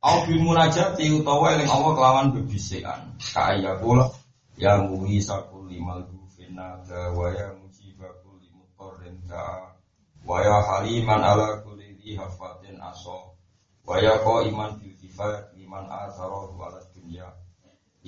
[0.00, 3.20] Au bil munajati utawa eling Allah kelawan bebisikan.
[3.20, 4.08] Kaya kula
[4.56, 9.76] ya muhi sakul limal finna wa ya musibakul limutarrin ka
[10.24, 13.36] wa ya haliman ala kulli dhi hafatin aso
[13.84, 17.28] wa ya iman bil kifayat liman asara wala dunya.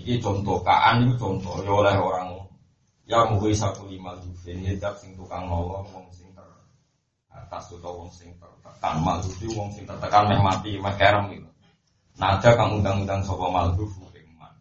[0.00, 2.46] Iki contoh kaan itu contoh ya oleh orang
[3.06, 6.42] Ya mugi satu lima dufin Hidup sing tukang nolong Wong sing ter
[7.30, 11.46] Atas atau wong sing tertekan Malhufi wong sing tertekan Meh mati meh kerem gitu.
[12.18, 14.54] Nada kang undang-undang sopa malhuf Iman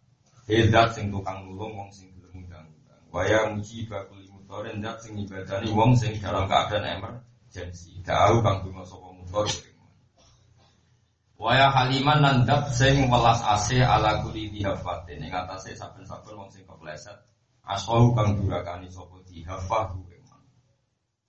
[0.46, 3.02] Hidup sing tukang nulung Wong sing belum undang-undang.
[3.10, 8.86] Waya muji bakuli mutorin Hidup sing ibadani Wong sing dalam keadaan emergency Da'au kang dungo
[8.86, 9.50] sopa mutor
[11.34, 15.20] Waya haliman nandap sing welas ase ala kuli dihafatin.
[15.20, 17.18] Yang atasnya saben-saben wong sing kepleset
[17.66, 20.42] Aswahu kang durakani sapa dihafahu iman.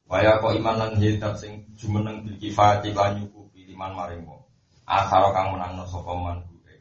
[0.06, 4.46] Waya kok iman lan hidat sing jumeneng bil kifayati lan nyukupi liman maring wong.
[4.86, 6.78] Akhara kang menangno sapa man kuwe.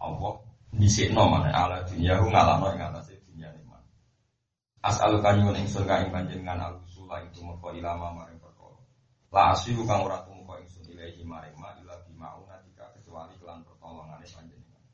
[0.00, 0.40] Allah
[0.80, 3.84] dhisikno maneh ala dunya hu ngalahno ing atase dunya iman.
[4.80, 8.80] As'alu kanyun ingsun ka ing panjenengan al-usula ing tumeka ilama maring perkara.
[9.28, 12.64] La asiru kang ora tumeka ingsun ilahi maring ma ila bimauna
[12.96, 14.84] kecuali kelan pertolongane panjenengan.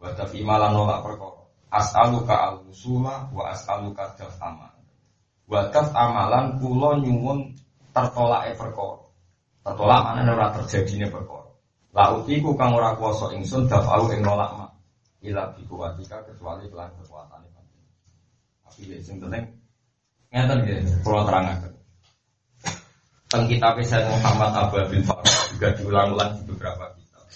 [0.00, 1.43] Wa tafi malan nolak perkara
[1.74, 4.70] as'aluka al-usula wa as'aluka daf amal.
[5.50, 7.50] Wa daf amalan kula nyuwun
[7.90, 9.02] tertolake perkara.
[9.64, 11.50] Tertolak mana ora terjadine perkara.
[11.94, 14.70] La utiku kang ora kuasa ingsun daf au ing nolak mak.
[15.24, 17.96] Ila bi kuwatika kecuali kelan kekuatane panjenengan.
[18.68, 19.44] Tapi ya sing penting
[20.34, 21.72] ngeten nggih kula terangaken.
[23.30, 27.26] Teng kitab Sayyid Muhammad Abu bin Farah juga diulang-ulang di beberapa kitab.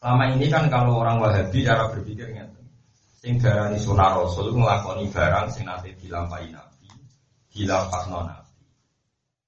[0.00, 2.57] Selama ini kan kalau orang Wahabi cara berpikirnya
[3.18, 6.86] sing darani sunah rasul nglakoni barang sing nate dilampahi nabi
[7.50, 8.54] dilapasno nabi.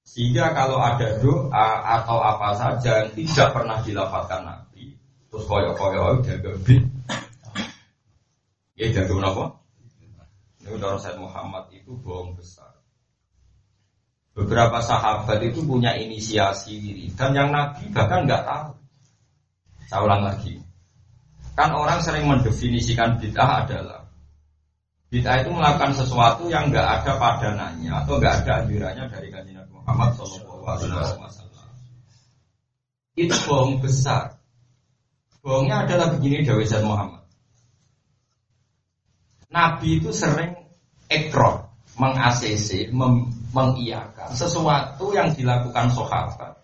[0.02, 1.68] Sehingga kalau ada doa
[2.02, 4.98] atau apa saja yang tidak pernah dilapatkan nabi
[5.30, 6.82] terus koyo koyo jaga bin
[8.74, 9.44] ya jaga apa
[10.60, 12.74] ini udah Rasul Muhammad itu bohong besar.
[14.34, 18.74] Beberapa sahabat itu punya inisiasi dan yang nabi bahkan nggak tahu.
[19.86, 20.58] Saya ulang lagi
[21.58, 24.00] Kan orang sering mendefinisikan bid'ah adalah
[25.10, 29.72] bid'ah itu melakukan sesuatu yang nggak ada padanannya atau nggak ada anjurannya dari kanjeng Nabi
[29.74, 31.70] Muhammad Shallallahu Alaihi Wasallam.
[33.18, 34.38] Itu bohong besar.
[35.40, 37.24] Bohongnya adalah begini Dawi Muhammad.
[39.50, 40.54] Nabi itu sering
[41.10, 41.66] ekor,
[41.98, 42.94] meng-ACC,
[43.50, 46.60] mengiyakan sesuatu yang dilakukan sahabat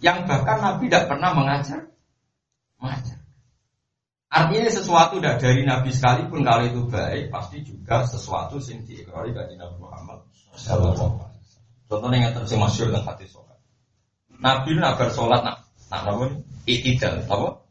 [0.00, 1.88] yang bahkan Nabi tidak pernah mengajar
[2.80, 3.15] mengajar.
[4.26, 9.78] Artinya sesuatu dari Nabi sekalipun kalau itu baik pasti juga sesuatu yang diikrari dari Nabi
[9.78, 10.18] Muhammad
[11.86, 13.58] Contohnya yang terus masyur dengan hati sholat.
[14.42, 16.26] Nabi nak bersolat nak nak apa
[16.66, 17.62] itidal apa?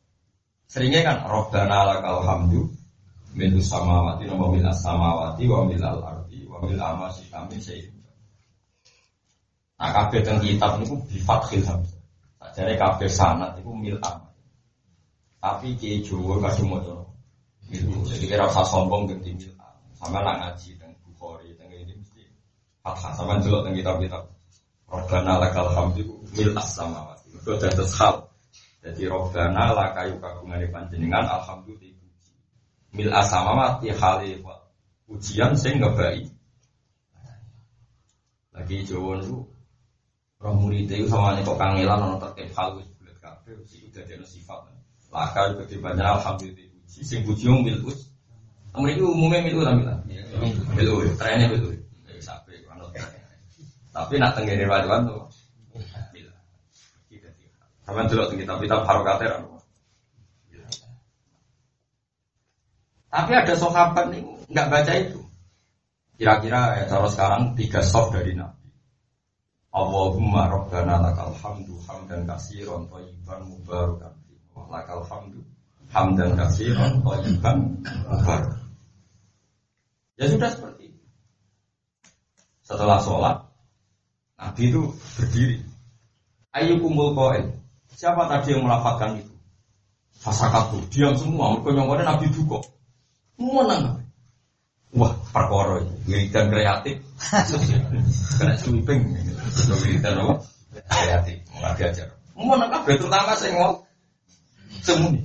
[0.71, 2.71] Seringnya kan Robbana lakal hamdu
[3.35, 7.91] min samawati wa mil samawati wa mil al wa mil amasi kami sayyid.
[9.75, 11.59] Nah kabeh teng kitab niku bi fathil.
[12.55, 14.23] Jadi kabeh sanad niku mil am.
[15.45, 16.81] Tapi kiai Jawa kasih mau
[17.69, 17.89] Gitu.
[18.05, 19.53] Jadi kira usah sombong ganti mil.
[19.97, 22.21] Sama nak ngaji dan bukhori dan ini mesti
[22.85, 23.13] fathah.
[23.17, 24.21] Sama jelok dan kitab-kitab.
[24.85, 27.33] Robbana lakal hamdu mil as-samawati.
[27.33, 28.15] Itu ada hal.
[28.85, 32.09] Jadi Robbana lakayu kagungan panjenengan alhamdulillah.
[32.93, 34.41] Mil as-samawati hali
[35.09, 36.29] ujian sing baik.
[38.53, 39.41] Lagi Jawa itu
[40.37, 44.75] Roh murid itu sama kok kangelan ono terkait hal wis bulat kabeh sing udah sifat.
[45.15, 46.67] Laka juga banyak alhamdulillah.
[46.91, 48.11] Sing puji wong mil us.
[48.75, 49.87] Mereka umumnya mil lah mil.
[50.75, 51.71] Mil trennya mil
[53.95, 55.23] Tapi nak tenggiri rajuan tuh.
[57.87, 59.45] Sama dulu kita kita harokatnya
[63.07, 65.21] Tapi ada sahabat nih nggak baca itu.
[66.19, 68.67] Kira-kira ya cara sekarang tiga soft dari Nabi.
[69.71, 74.24] Allahumma rabbana lakal hamdu hamdan kasiron thayyiban mubarakan
[74.71, 75.39] lakal hamdu
[75.95, 77.57] hamdan katsiran thayyiban
[78.07, 78.59] mubarak.
[80.15, 81.01] Ya sudah seperti itu.
[82.63, 83.37] Setelah sholat,
[84.39, 84.81] Nabi itu
[85.19, 85.59] berdiri.
[86.55, 87.51] Ayo kumpul koin.
[87.95, 89.35] Siapa tadi yang melafatkan itu?
[90.19, 92.59] Fasakatu, diam semua, mereka nyongkone Nabi Duko.
[93.35, 94.03] Menang.
[94.95, 97.03] Wah, perkara wiridan kreatif.
[98.39, 99.03] Kena sweeping.
[99.83, 100.33] Wiridan apa?
[100.87, 102.07] Kreatif, mau diajar.
[102.35, 103.84] Menang kabeh terutama sing mau
[104.85, 105.21] semuni.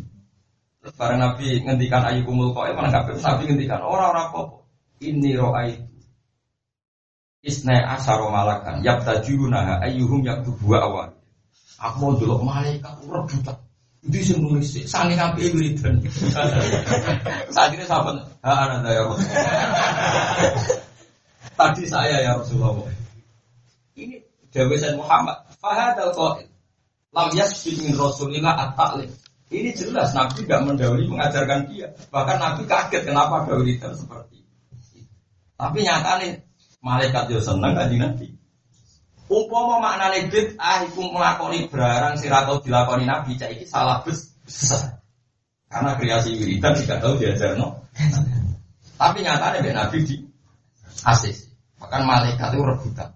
[0.97, 4.41] Barang Nabi ngendikan ayu kumul kok, mana kabeh Nabi ngendikan orang-orang apa?
[5.01, 5.77] Ini roai
[7.41, 11.09] Isna asaro malakan Yabtajuna ayyuhum yaktubu awal
[11.81, 13.57] Aku mau dulu malaikat rebutan
[14.05, 16.01] Itu sih nulis sih, sangi ngapi wiridan.
[17.55, 19.05] Saat ini sahabat, ha anda ya
[21.61, 22.89] Tadi saya ya Rasulullah.
[23.93, 25.37] Ini Dewi Sayyid Muhammad.
[25.61, 26.49] Fahad al qail
[27.13, 29.13] Lam yasbid min Rasulillah at-ta'lim.
[29.51, 31.91] Ini jelas Nabi tidak mendahului mengajarkan dia.
[32.15, 35.03] Bahkan Nabi kaget kenapa ada wiridan seperti itu.
[35.59, 36.39] Tapi nyatanya
[36.79, 38.31] malaikat yo seneng kan Nabi.
[39.27, 45.03] Umpama maknane bid'ah iku melakoni barang sira tau dilakoni Nabi cak iki salah besar.
[45.67, 47.83] Karena kreasi wiridan tidak tahu diajarno.
[48.95, 50.17] Tapi nyatanya Mbak Nabi di
[51.03, 51.51] asis.
[51.83, 53.11] Bahkan malaikat itu rebutan.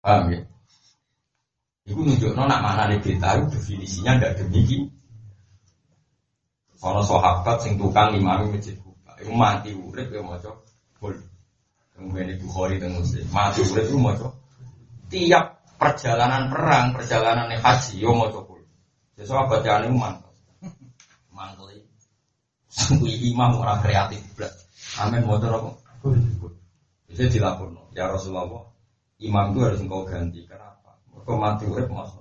[0.00, 0.40] Paham ya?
[1.86, 3.14] Itu nunjuk nak mana itu
[3.46, 4.90] definisinya tidak demikian.
[6.76, 10.66] Soalnya sahabat sing tukang imami masjid Kuba, itu mati urip ya mau coba.
[11.96, 13.24] Kemudian Bukhari dan Muslim.
[13.32, 14.12] Mati urip itu mau
[15.06, 15.46] Tiap
[15.78, 18.60] perjalanan perang, perjalanan haji, yo mau coba.
[19.16, 20.34] Jadi sahabat jangan itu mantap.
[21.32, 21.80] Mantel
[22.68, 24.52] Sungguh imam orang kreatif berat.
[25.00, 25.70] Amin coba apa?
[27.08, 27.88] Jadi dilaporkan.
[27.96, 28.68] Ya Rasulullah,
[29.16, 30.44] imam itu harus engkau ganti.
[30.44, 30.75] Kenapa?
[31.34, 32.14] Mati urip mas.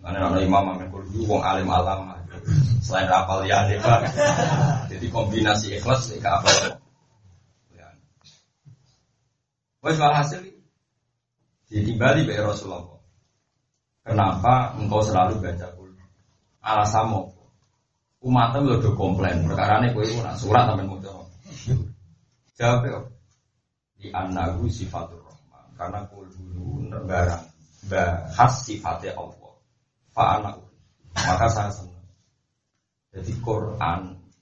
[0.00, 2.14] Karena ada imam amin kudu wong alim alam.
[2.80, 3.66] Selain rapal ya,
[4.86, 6.78] Jadi kombinasi ikhlas ke apa?
[9.80, 10.44] Wes hasil
[11.70, 12.98] jadi balik be Rasulullah.
[14.02, 15.94] Kenapa engkau selalu baca kul?
[16.60, 17.30] Alasan mau
[18.20, 21.30] umatnya lo udah komplain perkara ini kue nak surat sampai mau jawab.
[22.58, 22.98] Jawab ya.
[24.00, 27.44] Di anagu sifatul rahman karena kul dulu barang
[27.88, 29.52] bahas sifatnya Allah.
[30.12, 30.54] Pak anak
[31.14, 32.06] maka saya senang.
[33.10, 34.00] Jadi Quran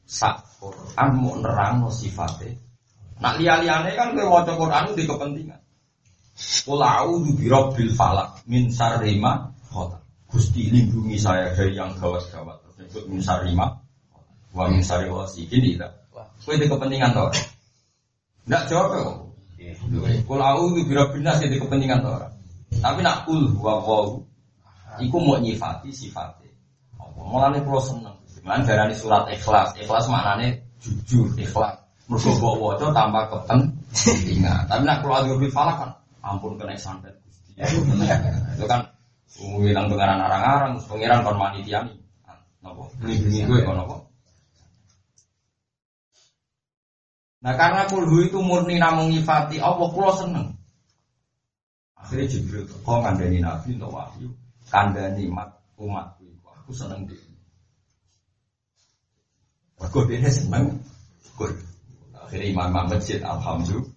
[0.09, 2.57] sak Quran mau nerang no sifatnya
[3.19, 5.61] Nak liya-liyane kan kowe maca Quran di kepentingan.
[6.39, 9.51] Qul a'udzu birabbil falak min syarri ma
[10.29, 12.63] Gusti lindungi saya dari yang gawat-gawat.
[12.79, 13.75] Disebut min syarri ma
[14.55, 15.99] wa min syarri wasikin tidak.
[16.47, 17.27] Kowe di kepentingan to.
[18.47, 19.19] Ndak jawab kok.
[20.31, 22.38] Qul a'udzu birabbin nas di kepentingan to
[22.69, 24.21] Tapi nak kul huwa wau
[25.01, 26.53] iku mau nyifati sifatnya.
[27.01, 27.21] Apa?
[27.25, 28.17] Mulane kula seneng.
[28.45, 29.73] Lan darani surat ikhlas.
[29.81, 31.81] Ikhlas maknane jujur, ikhlas.
[32.09, 34.65] Mergo mbok waca tanpa kepentingan.
[34.65, 35.91] Tapi nak keluar dari falak kan
[36.25, 37.53] ampun kena santet Gusti.
[38.57, 38.81] Itu kan
[39.39, 41.95] ngilang pengaran arang-arang, pengiran kon manitiani.
[42.59, 42.85] Napa?
[43.05, 43.97] Lindungi gue kon napa?
[47.39, 50.58] Nah karena kulhu itu murni namung nyifati Allah kula seneng.
[52.09, 54.33] Akhirnya Jibril teko ngandani Nabi untuk wahyu,
[54.73, 57.21] kandani umat umatku aku seneng dia.
[59.77, 60.81] Mergo dia seneng.
[62.17, 63.93] Akhirnya imam masjid alhamdulillah.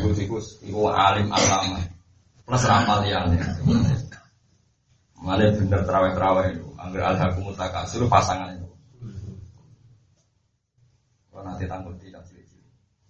[0.00, 1.84] Iku iku iku alim alama.
[2.48, 3.20] Plus ramal ya.
[5.20, 6.68] Malah bener terawih terawih itu.
[6.80, 7.52] Angger alhakum
[7.84, 8.68] suruh pasangan itu.
[11.28, 12.24] Kalau nanti tanggung tidak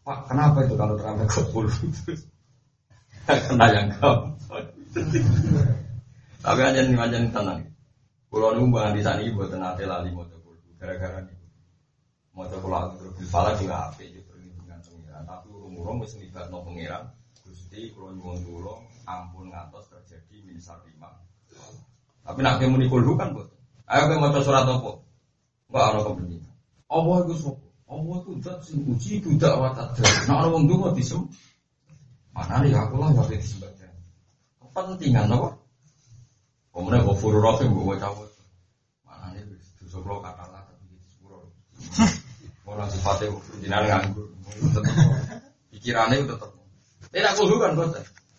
[0.02, 1.42] Pak, kenapa itu kalau terawih ke?
[3.48, 4.34] Kena yang kau.
[6.42, 7.60] Tapi aja nih aja tenang.
[8.26, 10.26] Pulau nunggu di sana ibu tenang lali mau
[10.80, 11.46] gara-gara ini.
[12.32, 16.64] Mau coba lagu terus salah juga apa itu perlindungan pengiran tapi urung-urung mesti libat no
[16.64, 17.12] pengiran
[17.44, 21.12] gusti kalau nyuwun dulu ampun ngatos terjadi minisar lima.
[22.24, 23.52] Tapi nak kamu nikul kan buat
[23.86, 24.90] ayo kamu mau surat apa?
[25.68, 26.52] Nggak ada kepentingan
[26.92, 27.56] Allah itu sok
[27.88, 29.96] Allah itu zat sing uji budak watat
[30.28, 31.24] nah orang dulu disem
[32.32, 33.70] mana nih aku lah nggak disembah
[34.60, 35.56] kepentingan apa
[36.72, 38.30] kemudian gue furu rahim gue cabut
[39.04, 39.44] mana nih
[39.84, 41.44] dosa kata lah tapi sepuluh
[42.72, 43.28] Orang sifatnya
[43.60, 44.32] jinan nganggur.
[45.68, 46.50] Pikirannya itu tetap.
[47.12, 47.92] Tidak kudu kan bos.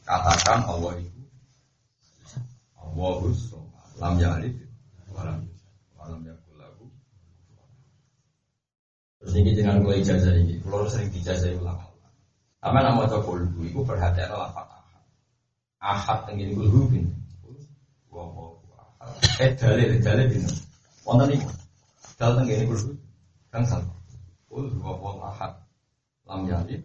[0.09, 1.21] Katakan Allah itu.
[2.81, 3.59] Allah itu.
[4.01, 4.57] Lam yalid.
[5.13, 5.45] Walam.
[5.93, 6.89] Walam yakul lagu.
[9.21, 10.57] Terus ini dengan gue ijazah ini.
[10.65, 11.92] Kalau sering dijazah ulama.
[12.63, 13.19] Apa nama itu?
[13.67, 15.03] Itu perhatian lafat ahad.
[15.83, 17.11] Ahad tenggini kulhu bin.
[18.07, 18.55] Wow,
[19.43, 20.43] Eh dalil dalil bin.
[21.03, 21.43] Wonten ini.
[22.15, 22.95] Dalil tenggini kulhu.
[23.51, 23.91] Kang sama.
[24.47, 25.51] Kul huwa wal ahad.
[26.23, 26.79] Lam yalid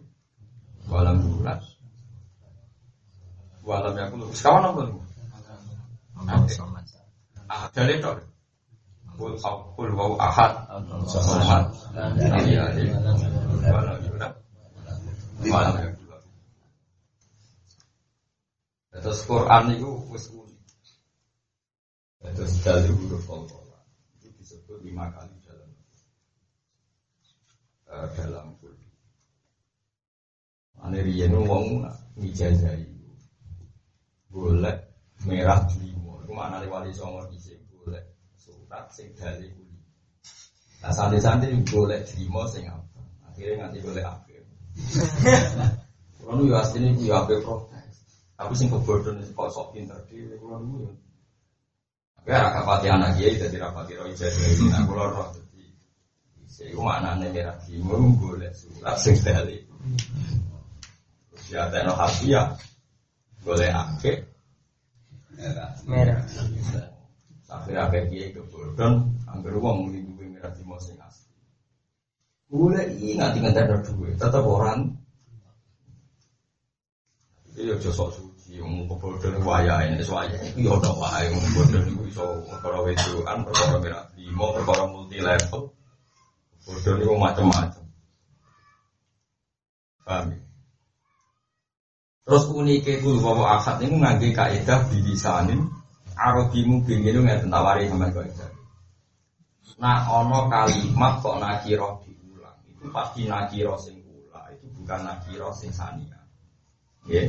[0.91, 1.63] walam yulad.
[3.63, 4.27] Walam yakul.
[4.35, 4.99] Sekawan apa lu?
[7.47, 8.19] Ah, dari tok.
[9.15, 9.39] Kul
[9.79, 10.59] kul ahad.
[11.07, 11.71] Somad.
[12.43, 12.99] Iya, iya.
[13.71, 14.38] Wala yura.
[15.47, 16.17] Wala yura.
[18.99, 20.59] Terus Quran itu wis unik.
[22.35, 23.79] Terus dalil huruf Allah
[24.19, 25.71] itu disebut lima kali dalam
[27.87, 28.91] uh, dalam Quran.
[30.83, 31.87] Ane riyen wong
[32.19, 32.99] ngijazahi
[34.27, 34.77] golek
[35.23, 36.19] merah limo.
[36.27, 38.03] Iku maknane wali songo dhisik golek
[38.35, 39.79] surat sing dalil kuli.
[40.83, 42.99] Nah santri-santri golek limo sing apa?
[43.31, 44.28] Akhirnya nganti golek akhir.
[46.19, 47.95] Kulo nu yo asline ku yo ape protes.
[48.39, 50.91] Tapi sing kebodohan kok sok pinter dhewe kulo nu yo.
[52.19, 54.69] Oke, agak pati anak kiai jadi rapati roh ijazah.
[54.69, 55.63] Nah, kulo roh jadi.
[56.59, 59.63] Iku maknane merah limo golek surat sing dalil.
[61.49, 62.59] Ya tekno hafiyah
[63.47, 64.27] boleh akeh
[65.87, 66.19] merah.
[67.49, 71.28] Akhirnya akeh kiai kebodohan angger wong muni duwe merah di sing asli.
[72.49, 74.97] Boleh ingat ingat ada duwe, tetap orang
[77.59, 81.43] Iki yo aja sok suci, wong kebodohan wayahe nek waya iki yo ono wae wong
[81.43, 85.75] kebodohan iku iso perkara wedokan, perkara merah limo, perkara multi level.
[86.63, 87.83] Kebodohan iku macam-macam.
[90.07, 90.39] Paham ya?
[92.23, 95.65] Terus unike kul wawa akad ini ngangge kaidah bilisanin
[96.15, 98.49] arabimu bingin nggak tentawari sama kaidah.
[99.83, 102.08] Nah ono kalimat kok nakiro diulang
[102.79, 106.15] itu pasti nakiro sing ula itu bukan nakiro sing sania.
[107.11, 107.27] Ya.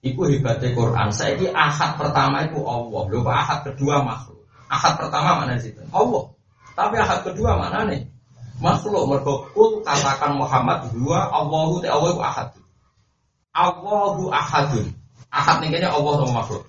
[0.00, 1.08] Iku hebatnya Quran.
[1.12, 4.40] Saya ini ahad pertama itu Allah, lupa ahad kedua makhluk.
[4.68, 5.76] Ahad pertama mana sih?
[5.92, 6.24] Allah.
[6.72, 8.04] Tapi ahad kedua mana nih?
[8.60, 12.48] Makhluk mergokul katakan Muhammad dua Allahu te Allah itu ahad.
[13.54, 14.86] Allahu ahadun.
[15.30, 16.64] Ahad nih kayaknya Allah sama makhluk.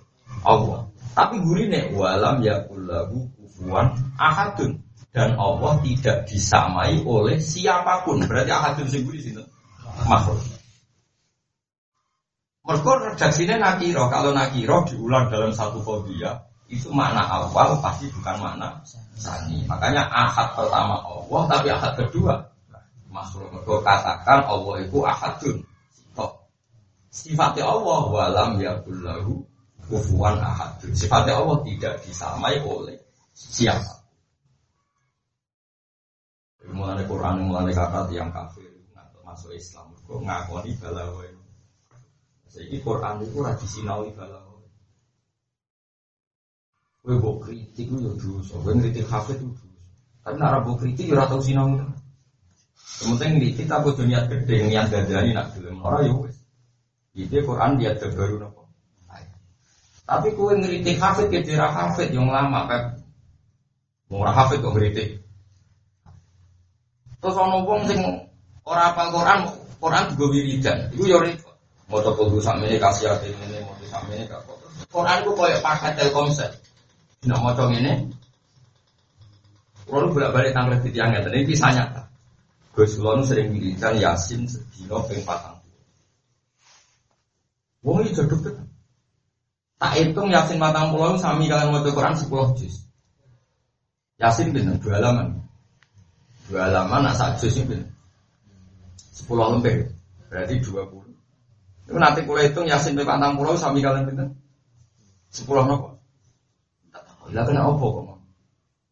[0.45, 0.79] Allah.
[1.15, 4.84] Tapi gurine walam yakullahu kufuwan ahadun.
[5.15, 8.19] Dan Allah tidak disamai oleh siapa pun.
[8.27, 9.39] Berarti ahadun sing guri sini
[10.03, 10.43] makhluk.
[12.67, 14.11] Mereka redaksinya nakiro.
[14.11, 16.35] Kalau nakiro diulang dalam satu fobia
[16.67, 18.83] itu makna awal pasti bukan makna
[19.15, 19.63] sani.
[19.69, 22.51] Makanya ahad pertama Allah, tapi ahad kedua
[23.07, 23.47] makhluk.
[23.55, 25.57] Mereka katakan Allah itu ahadun.
[27.15, 29.39] Sifatnya Allah walam yakullahu
[29.87, 30.75] kufuwan ahad.
[30.91, 32.99] Sifatnya Allah tidak disamai oleh
[33.31, 33.94] siapa.
[36.85, 38.69] Mulai Quran, mulai kata yang kafir
[39.25, 41.25] masuk Islam, kok ngakoni balawa.
[42.53, 44.61] Jadi Quran itu rajin sinawi balawa.
[47.01, 49.89] Kue bok kritik itu dosa, kue kritik hafid itu dosa.
[50.21, 51.73] Tapi nak bok kritik ya tau sinau.
[52.77, 56.13] Sementing kritik aku dunia gede, niat dadani nak gelem orang ya.
[57.17, 58.69] Itu Quran dia terbaru nopo.
[60.05, 62.83] Tapi kue ngeritik hafid ke daerah hafid yang lama kan.
[64.13, 65.24] Mau hafid kok ngeritik.
[67.25, 68.05] Terus ono wong sing
[68.69, 69.49] ora apal Quran,
[69.81, 70.77] Quran juga wiridan.
[70.93, 71.57] Iku yo repot.
[71.89, 74.61] Moto kudu sakmene kasih ati ngene, moto sakmene gak kok.
[74.93, 76.53] Quran ku koyo paket Telkomsel.
[77.25, 78.13] Nek maca ngene.
[79.89, 82.05] Kulo bolak-balik tanglet titiang ngeten iki nyata.
[82.77, 85.49] Gus Kulon sering wiridan Yasin sedina ping 4
[87.81, 88.69] Wong iki jaduk tenan.
[89.81, 92.85] Tak hitung Yasin matang pulau sami kalian mau Quran sepuluh juz.
[94.21, 95.44] Yasin bener dua halaman.
[96.45, 97.81] Dua halaman nak sak juz ini.
[99.15, 99.89] Sepuluh lembar.
[100.29, 101.13] Berarti dua puluh.
[101.85, 104.29] Itu nanti kalau hitung Yasin matang pulau sami kalian bener.
[105.29, 105.97] Sepuluh nopo.
[107.33, 108.19] Lah kena opo kok?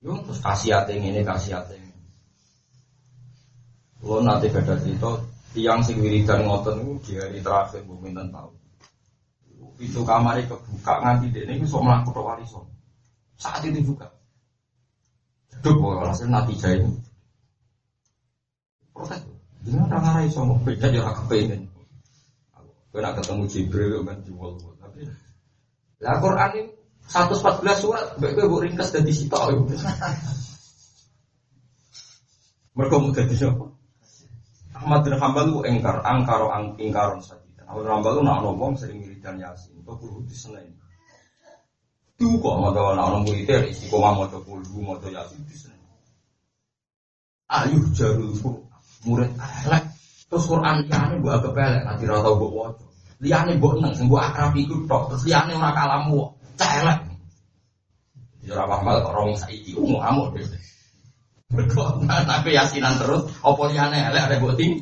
[0.02, 1.92] Yo terus kasih hati ini kasih ini.
[4.02, 5.22] Lo nanti beda cerita
[5.54, 8.50] tiang sing wiridan ngoten itu di hari terakhir bumi tahu
[9.78, 12.66] pintu kamar kebuka nganti dia ini bisa melakukan wali son.
[13.38, 14.08] Saat itu juga.
[15.64, 16.84] Duk, hasil nanti jahit.
[18.94, 19.22] Protes.
[19.66, 21.62] Jangan orang ngarai sama beda agak kepengen.
[22.94, 25.10] Gue nak ketemu Jibril kan jual tapi
[26.04, 26.64] lah Quran ini
[27.08, 29.34] 114 surat, baik gue ringkas dari situ.
[32.74, 33.66] Mereka mau jadi siapa?
[34.74, 37.64] Ahmad bin Hambal lu engkar, angkaro angkaron saja.
[37.70, 40.74] Ahmad bin Hambal lu nak ngomong sering wiridan yasin, itu perlu di senin.
[42.20, 45.56] Tuh kok mau tahu nak ngomong wiridan, istiqomah mau tahu puluh, mau tahu yasin di
[45.56, 45.80] senin.
[47.48, 48.34] Ayo jarul
[49.08, 49.32] murid
[49.68, 49.84] elek.
[50.28, 52.86] Terus Quran liane mbok agak pelek nanti ora tau mbok waca.
[53.22, 55.04] Liane mbok neng sing mbok akrab iku tok.
[55.14, 56.20] Terus liane ora kalamu.
[56.58, 57.00] Celek.
[58.44, 60.58] Ya ora paham kok rong saiki umum ngamuk dhewe.
[61.54, 61.84] Mergo
[62.32, 64.74] tapi yasinan terus apa liane elek ada mbok ting.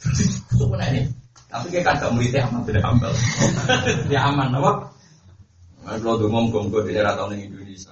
[1.50, 3.10] Tapi kayak kagak muridnya aman tidak ambal.
[4.08, 4.70] Dia aman apa?
[5.90, 7.90] Kan kalau dongom gonggo di daerah tahun Indonesia.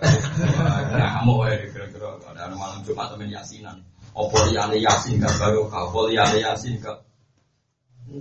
[0.94, 3.82] Ngamuk ya kira-kira ada malam Jumat temen yasinan.
[4.14, 6.94] Opo liyane yasin gak baru kau, opo liyane yasin gak.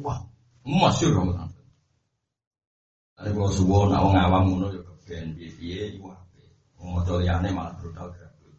[0.02, 0.18] Wah,
[0.66, 1.54] masyur Ramadan.
[3.22, 6.02] Kalau subuh nak wong awam ngono ya keben ape.
[6.82, 8.58] Wong maca liyane malah brutal gratis.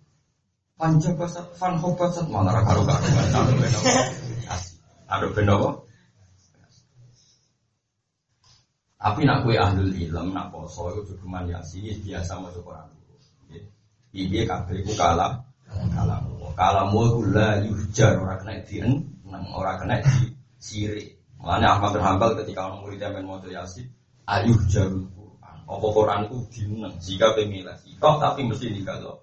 [0.79, 3.03] Panjang basat fan hobasat malah ra karo karo.
[5.11, 5.88] Aduh ben apa?
[8.99, 12.87] Tapi nak kue ahlul ilm, nak poso itu cukuman yasin biasa mau Quran.
[14.11, 15.39] Piye kabeh ku kalah
[15.95, 16.51] kalamu.
[16.59, 21.15] Kalamu iku la yuhjar ora kena dien, nang ora kena di sire.
[21.39, 23.87] Makanya Ahmad bin ketika orang murid yang mau yasin,
[24.27, 25.57] ayuh jarul Quran.
[25.71, 27.79] Apa Quran itu dineng jika pemilah.
[28.03, 29.23] Toh tapi mesti kalau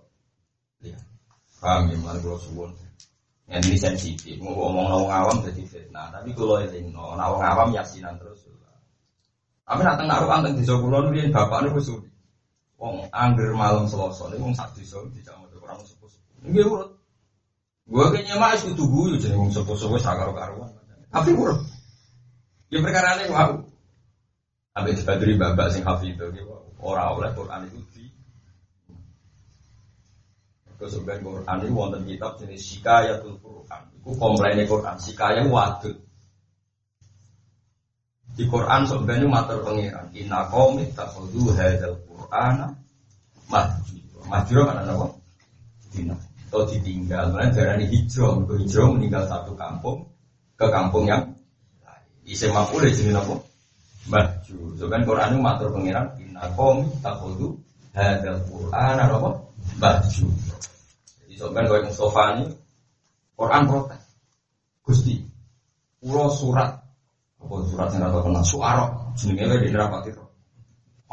[0.85, 0.99] Ya.
[1.57, 2.69] Paham ya, malah kalau suwun.
[3.49, 6.13] Yang ini sensitif, mau ngomong nawang awam jadi fitnah.
[6.13, 8.45] Tapi kalau yang nawang awam yasinan terus.
[9.65, 12.05] Tapi nak tengah ruang tentang desa kulon dia bapak nih khusus.
[12.77, 16.45] Wong angger malam selasa nih wong sak desa tidak mau kurang sepuh sepuh.
[16.45, 16.89] Ini urut.
[17.85, 20.69] Kayaknya mah itu tuh gue jadi wong sepuh sepuh sakar karuan.
[21.09, 21.65] Tapi urut.
[22.69, 23.65] Ya perkara ini wow.
[24.77, 26.45] Abis badri babak sing hafidh itu
[26.83, 28.05] orang oleh Quran itu di
[30.75, 33.81] Kesukaan Quran itu wonten kitab jenis Shikayatul Quran.
[33.95, 34.99] Itu komplainnya Quran.
[34.99, 36.04] Shikaya wadud.
[38.35, 40.11] Di Quran sebenarnya matur pengiran.
[40.11, 42.67] Inna kaum ittakhadhu hadzal Qur'ana
[43.47, 44.21] mahjura.
[44.27, 45.07] Mahjura mana nama?
[45.95, 46.15] Dina.
[46.51, 47.31] Atau ditinggal.
[47.31, 48.35] Mana darah ini hijrah.
[48.43, 50.03] Mereka hijrah meninggal satu kampung
[50.59, 51.23] ke kampung yang
[52.25, 53.37] Isi mampu deh jenis apa?
[54.09, 54.73] Mahjur.
[54.81, 56.07] Sebenarnya Quran itu matur pengiran.
[56.17, 57.47] Inna kaum ittakhadhu
[57.93, 59.29] hadzal Qur'ana apa?
[59.77, 60.33] Mahjur.
[61.23, 62.45] Jadi sebenarnya kalau Mustafa ini
[63.37, 64.01] Quran protes.
[64.85, 65.17] Gusti,
[65.97, 66.84] pulau surat
[67.45, 68.83] apa surat yang rata kena suara
[69.13, 70.25] jenenge wae di rapati ro.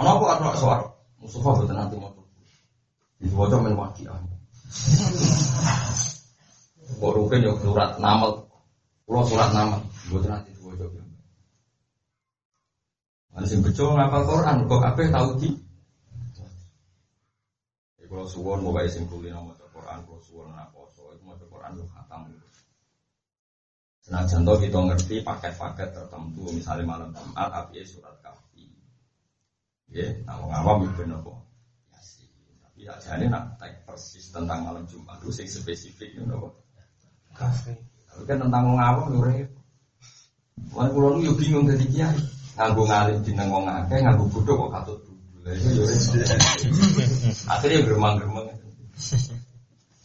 [0.01, 0.85] Ana apa ora suara?
[1.21, 2.09] Mustafa boten nanti mau.
[3.21, 4.17] Diwaca men waqiah.
[6.97, 8.33] Kok rugen yo surat nama,
[9.05, 9.77] Pulau surat nama,
[10.09, 10.89] boten nanti diwaca.
[13.37, 15.53] Ana sing bejo ngapal Quran kok kabeh tau di
[18.13, 21.89] Kalau suwon mau bayi simpulin nama Quran, kalau suwon nak poso, itu mau Quran lu
[21.89, 22.29] khatam.
[24.11, 28.67] Nah, contoh kita ngerti paket-paket tertentu, misalnya malam Jumat, tapi surat kafi.
[29.95, 31.47] Ya, nah, ngawam itu nopo.
[31.87, 32.27] Ya sih,
[32.59, 36.51] tapi ya jadi nak teks persis tentang malam Jumat itu sing spesifik itu nopo.
[37.31, 37.79] Kafi.
[38.11, 39.63] Tapi kan tentang ngawam itu repot.
[40.73, 42.19] Wah, kalau lu yuk bingung dari kiai.
[42.59, 45.01] Nganggu ngalim di nengong ngake, nganggu bodoh kok katut
[45.43, 45.83] yo
[47.53, 48.47] Akhirnya geremang-geremang.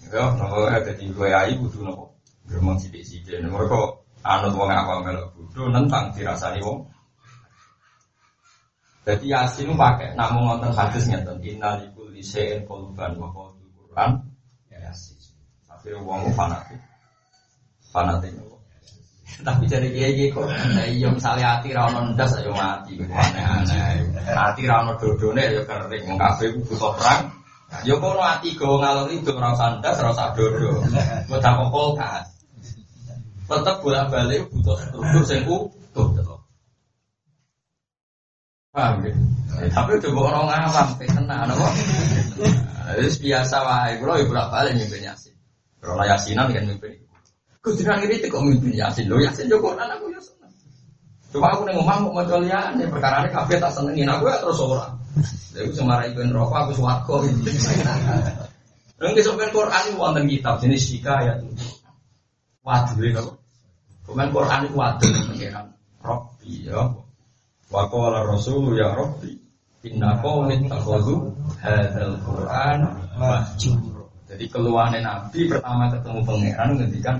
[0.07, 2.16] Ya, nopo ada di ayi butuh nopo.
[2.47, 3.43] Geremang sidik-sidik.
[3.43, 3.79] Mereka
[4.23, 6.87] anut wong apa melok bodoh nentang dirasani wong.
[9.07, 14.19] Jadi Yasin pakai namun ngonten hadis ngeten inna likulli syai'in qalban wa qalbul Quran
[14.71, 15.15] Yasin.
[15.71, 16.79] Akhirnya wong fanatik.
[17.91, 18.35] Fanatik
[19.37, 24.09] Tapi jadi kiai kiai kok, nah iya misalnya hati rano ndas ayo mati, aneh-aneh.
[24.33, 27.29] Hati rano dodone ayo kering, mengkafe butuh perang.
[27.85, 30.81] Yo kono hati go ngalor itu rasa ndas, rasa dodo.
[31.29, 32.36] Mau tak polkas
[33.47, 36.37] tetap bolak balik butuh struktur sing utuh.
[38.75, 39.15] Paham ya?
[39.73, 41.67] Tapi itu orang awam, tenang, apa?
[43.01, 45.33] Itu biasa wae, kalau ibu bolak balik mimpin yasin.
[45.81, 46.93] Kalau yasinan kan mimpin.
[47.65, 50.53] Kudiran ini kok mimpin yasin, lo yasin joko aku ya seneng.
[51.33, 54.93] Coba aku nengok mau mau liane, perkara ini kafe tak senengin aku ya terus orang.
[55.57, 57.15] Jadi semara ibu rokok aku suwargo.
[58.97, 61.33] Nanti sampai Quran itu wonten kitab jenis sika ya
[62.67, 62.95] tuh.
[62.95, 63.25] Waduh itu.
[64.03, 65.65] Kemudian Quran itu waduh pengiran.
[66.03, 66.81] Robbi ya.
[67.71, 69.31] Wa qala Rasul ya Robbi.
[69.87, 71.31] Inna qawmi takhudhu
[71.63, 72.83] hadzal Qur'an
[73.15, 73.79] mahjur.
[74.27, 77.17] Jadi keluarnya Nabi pertama ketemu pangeran ngendikan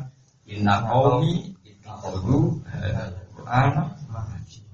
[0.51, 3.71] Inna qawmi takhudhu hadzal Qur'an
[4.11, 4.67] mahjur.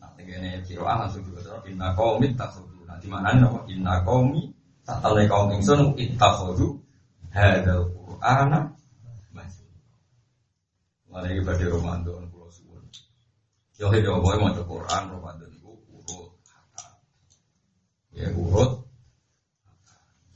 [0.00, 2.84] Nanti ini kiroah langsung juga Inna qawmi takhudhu.
[2.84, 4.52] Nanti mana nih Inna qawmi
[4.82, 4.98] tak
[5.30, 6.74] kaum ingsun ittakhadhu
[7.30, 8.74] hadzal Qur'ana
[11.12, 12.80] Mana ini pada Ramadan pulau suwun.
[13.76, 16.32] Yo he yo boy mau Quran Ramadan itu urut.
[18.16, 18.80] Ya urut.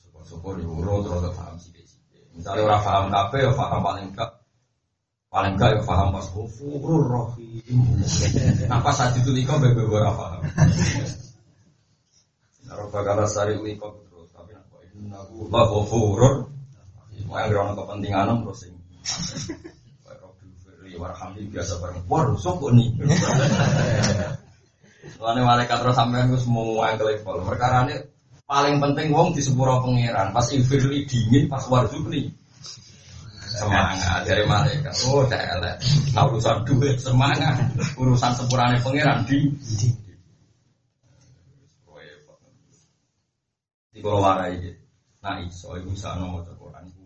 [0.05, 1.73] Syukur-syukur urut terus paham sih
[2.37, 4.31] Misalnya orang paham kafe, ya paham paling enggak
[5.33, 7.81] paling enggak ya paham pas ghafurur rahim.
[8.69, 10.45] Apa saat itu liko bebe ora paham.
[12.69, 16.53] Naroba kala sari liko terus tapi nak innahu la ghafurur.
[17.25, 18.77] Mau yang kepentingan terus sing
[20.99, 22.05] warhamni biasa bareng.
[22.11, 22.91] Wah, sok nih.
[25.17, 27.47] Soalnya malaikat terus sampean ku semua yang level.
[27.47, 27.95] Perkara ini
[28.45, 30.35] paling penting wong di sepuro pangeran.
[30.35, 32.35] Pas infirli dingin, pas warzukni
[33.57, 34.93] semangat dari malaikat.
[35.09, 35.81] Oh, celek.
[36.13, 37.57] Nah, urusan duit semangat,
[37.97, 39.89] urusan sepurane pangeran di di
[44.07, 44.55] kalau warai.
[45.25, 47.03] Nah, iso iku bisa nomor Quran iku.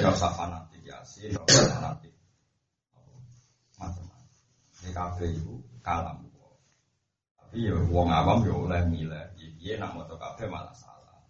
[0.00, 2.13] Ora usah fanatik ora usah fanatik.
[4.84, 6.28] Ini iku kalam.
[7.40, 9.24] Tapi ya wong awam ya oleh milih.
[9.64, 11.24] Iya nak maca kabeh malah salah.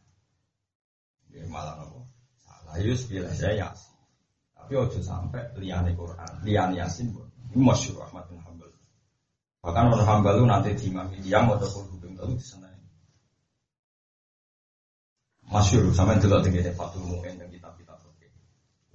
[1.30, 2.10] Ya malah nopo?
[2.42, 2.74] Salah.
[2.82, 3.94] Yus pilih saya yasin.
[4.64, 7.28] Tapi ojo sampai liane Quran, liane Yasin pun.
[7.52, 8.72] Ini masyur Ahmad bin Hambal.
[9.60, 12.72] Bahkan orang Hambal itu nanti di imam dia mau dokter hubung tahu di sana.
[15.44, 18.00] Masyur sampai dulu tinggi Fatul Mu'in dan kitab-kitab.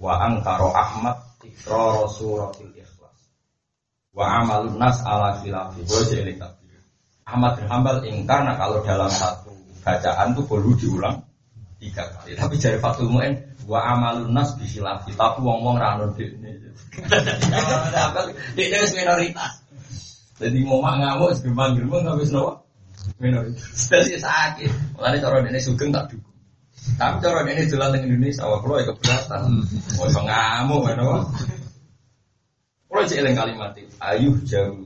[0.02, 2.99] Wa angkaro Ahmad ikrar suratil ikhlas.
[4.14, 5.86] Wa amalun nas ala khilafi.
[5.86, 6.60] Jeling tapi.
[7.30, 9.54] Ahmad bin Hambal ingkar nah kalau dalam satu
[9.86, 11.22] bacaan tuh perlu diulang
[11.78, 12.34] tiga kali.
[12.34, 13.38] Tapi dari Fatul Mu'in
[13.70, 16.58] wa amalun nas bisilafi tapi wong wong rano dekne.
[18.58, 19.62] Dekne wis minoritas.
[20.40, 22.54] Jadi mau mak ngamuk gerbang gerbang nggak bisa nawa
[23.22, 23.88] minoritas.
[23.94, 24.72] Jadi sakit.
[24.98, 26.34] Makanya cara ini sugeng tak dukung.
[26.98, 29.42] Tapi cara ini jalan dengan Indonesia awak lo ya keberatan.
[30.02, 30.98] Mau ngamuk kan
[32.90, 34.82] kalau jeeling kalimat itu ayuh jauh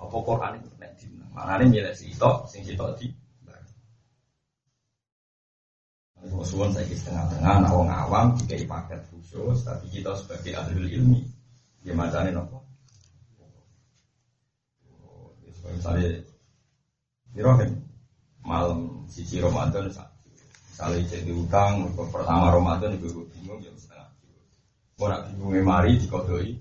[0.00, 0.68] apa Quran itu?
[0.80, 0.90] Nek
[1.36, 3.12] maknanya milih si itu sing sitok di
[6.44, 11.20] Suwon saya kira tengah-tengah, orang awam jika paket khusus, tapi kita sebagai ahli ilmi,
[11.84, 12.64] dia macamnya nopo.
[15.64, 16.20] Misalnya,
[17.32, 17.80] Irohin,
[18.44, 24.08] malam sisi Ramadan, misalnya jadi utang, pertama Ramadan itu bingung, ya setengah.
[25.00, 26.56] Mau nak bingungnya mari, dikodoi,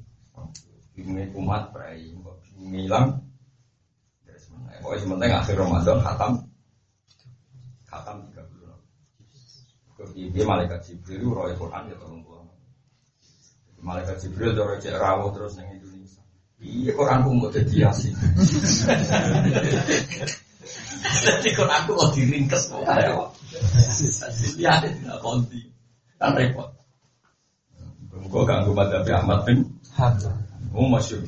[0.94, 2.14] bingungnya kumat, perai,
[2.56, 3.08] bingungnya hilang,
[4.84, 6.32] Pokoknya sementara akhir Ramadan, khatam,
[7.88, 8.18] khatam
[10.14, 12.48] dia malaikat Jibril roh Quran ya tolong pulang.
[13.80, 16.22] Malaikat Jibril roh cek rawuh terus neng Indonesia.
[16.60, 18.14] Iya Quran pun mau jadi asin.
[21.04, 23.32] Jadi Quran aku mau diringkes mau ada
[24.58, 25.62] Iya, tidak konti,
[26.18, 26.72] kan repot.
[28.14, 29.68] Gue ganggu pada Ahmad bin
[30.74, 31.22] Oh masyur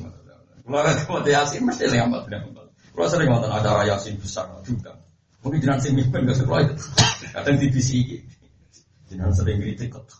[0.66, 2.66] Kalau ada mau yasin mesti yang bin Hanbal.
[2.90, 4.98] Kalau sering nonton acara yasin besar juga.
[5.46, 6.74] Mungkin jangan sih mimpin gak sekolah itu.
[7.30, 8.18] Kadang di TV
[9.06, 10.10] Jangan sering kritik kok.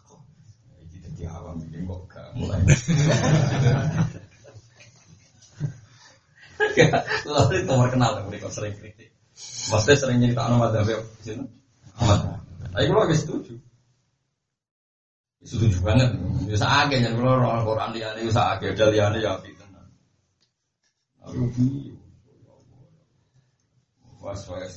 [0.86, 2.62] Iki dadi awam iki kok gak mulai.
[7.26, 9.10] Lalu itu kenal mereka sering kritik.
[9.66, 11.42] Maksudnya sering cerita anak madzhab sini.
[11.98, 12.38] Amat.
[12.70, 13.58] Tapi kalau lagi setuju.
[15.46, 16.10] Setuju banget.
[16.50, 19.86] Bisa aja yang kalau orang Quran dia ini aja ada dia ini ya tenan.
[21.22, 21.42] Lalu
[24.18, 24.74] was was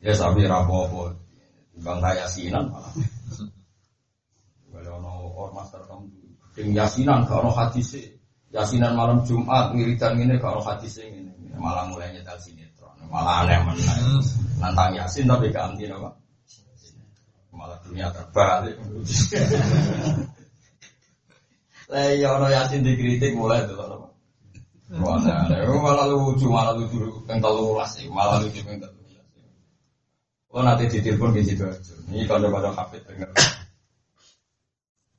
[0.00, 1.14] Ya sapi rapopo.
[1.80, 2.92] Bang kaya yasinan malah.
[4.70, 6.20] Kalau ono ormas tertentu,
[6.56, 7.96] tim yasinan gak ono hadis
[8.50, 11.30] Yasinan malam Jumat ngiritan ini gak ono hadis ini.
[11.54, 12.96] Malah mulai nyetel sinetron.
[13.06, 13.94] Malah aneh mana.
[14.58, 16.10] Nantang yasin tapi gak anti apa.
[17.60, 18.80] Malah dunia terbalik.
[21.90, 24.08] Lah ya ono yasin dikritik mulai itu apa.
[24.90, 25.18] Wah,
[25.82, 29.00] malah lucu, malah lucu yang terlalu sih, malah lucu yang terlalu
[30.50, 31.94] Oh nanti ditelepon di situ aja.
[32.10, 33.30] Ini kalau pada hafid dengar.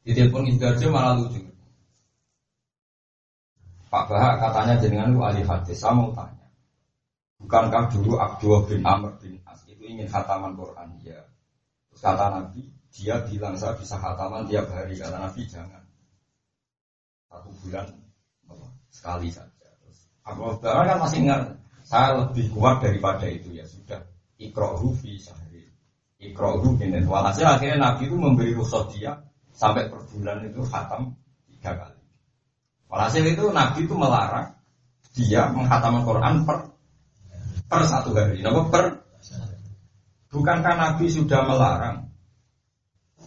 [0.04, 1.40] Ditelepon di situ aja malah lucu.
[3.88, 5.80] Pak Bahak katanya jenengan lu ahli hadis.
[5.80, 6.48] Saya mau tanya.
[7.40, 11.00] Bukankah dulu Abdullah bin Amr bin As itu ingin khataman Quran?
[11.00, 11.24] Ya.
[11.92, 12.62] Terus kata Nabi,
[12.92, 14.96] dia bilang saya bisa khataman tiap hari.
[14.96, 15.84] Kata Nabi jangan.
[17.28, 17.88] Satu bulan
[18.92, 19.68] sekali saja.
[19.84, 21.42] Terus Abu Bakar kan masih ingat.
[21.88, 24.00] Saya lebih kuat daripada itu ya sudah
[24.42, 25.70] ikrohu fi sahri
[26.22, 29.22] ikrohu ini walhasil akhirnya Nabi itu memberi rukhsah dia
[29.54, 31.14] sampai per bulan itu khatam
[31.50, 32.02] tiga kali
[32.90, 34.58] walhasil itu Nabi itu melarang
[35.14, 36.58] dia menghatam Quran per
[37.70, 38.84] per satu hari Kenapa per
[40.32, 42.10] bukankah Nabi sudah melarang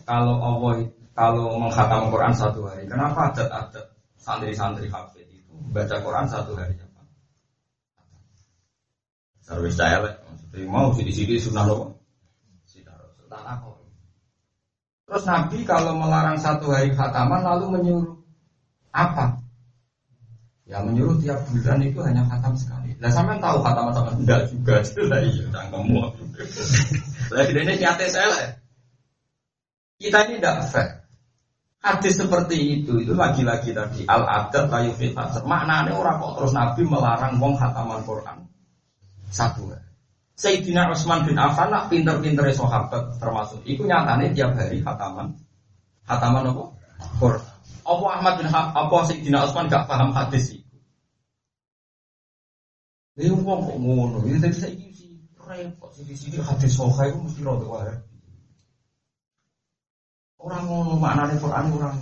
[0.09, 6.57] kalau Allah kalau menghatam Quran satu hari kenapa adat-adat santri-santri hafid itu baca Quran satu
[6.59, 7.03] hari apa?
[9.45, 10.03] Sarwis saya
[10.55, 11.95] jadi mau di sini sunnah loh.
[15.05, 18.19] Terus Nabi kalau melarang satu hari khataman lalu menyuruh
[18.91, 19.39] apa?
[20.65, 22.97] Ya menyuruh tiap bulan itu hanya khatam sekali.
[22.99, 24.81] Nah sampean tahu khatam sama enggak juga
[25.13, 26.03] lah iya cangkemmu.
[27.35, 28.51] Lah ini nyate saya lah.
[29.99, 30.89] Kita ini tidak fair.
[31.85, 35.45] Hadis seperti itu, itu lagi-lagi tadi al adat layu fitasar.
[35.45, 38.49] Maknanya orang kok terus Nabi melarang wong khataman Quran
[39.29, 39.69] satu.
[40.35, 43.63] Sayyidina Utsman bin Affan nak pinter-pinter sahabat termasuk.
[43.69, 45.37] Iku nyatane tiap hari khataman
[46.09, 46.65] khataman apa?
[47.21, 47.45] Quran.
[47.85, 50.77] Apa Ahmad bin Hab, apa Sayyidina Utsman gak paham hadis itu?
[53.15, 55.14] Dia wong kok ngono, ini tadi sih
[55.49, 57.95] repot sih di sini hadis sohail itu mesti rada wae.
[60.41, 61.97] Orang ngono maknane Quran orang.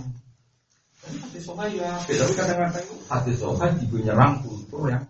[1.03, 5.03] Hadis sohail ya, tapi kadang-kadang itu hadis sohail juga nyerang kultur yang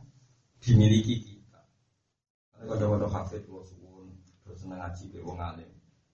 [0.61, 1.61] dimiliki kita.
[2.57, 4.09] Kadang-kadang hadis itu suwun,
[4.41, 5.69] terus seneng ngaji ke wong alim.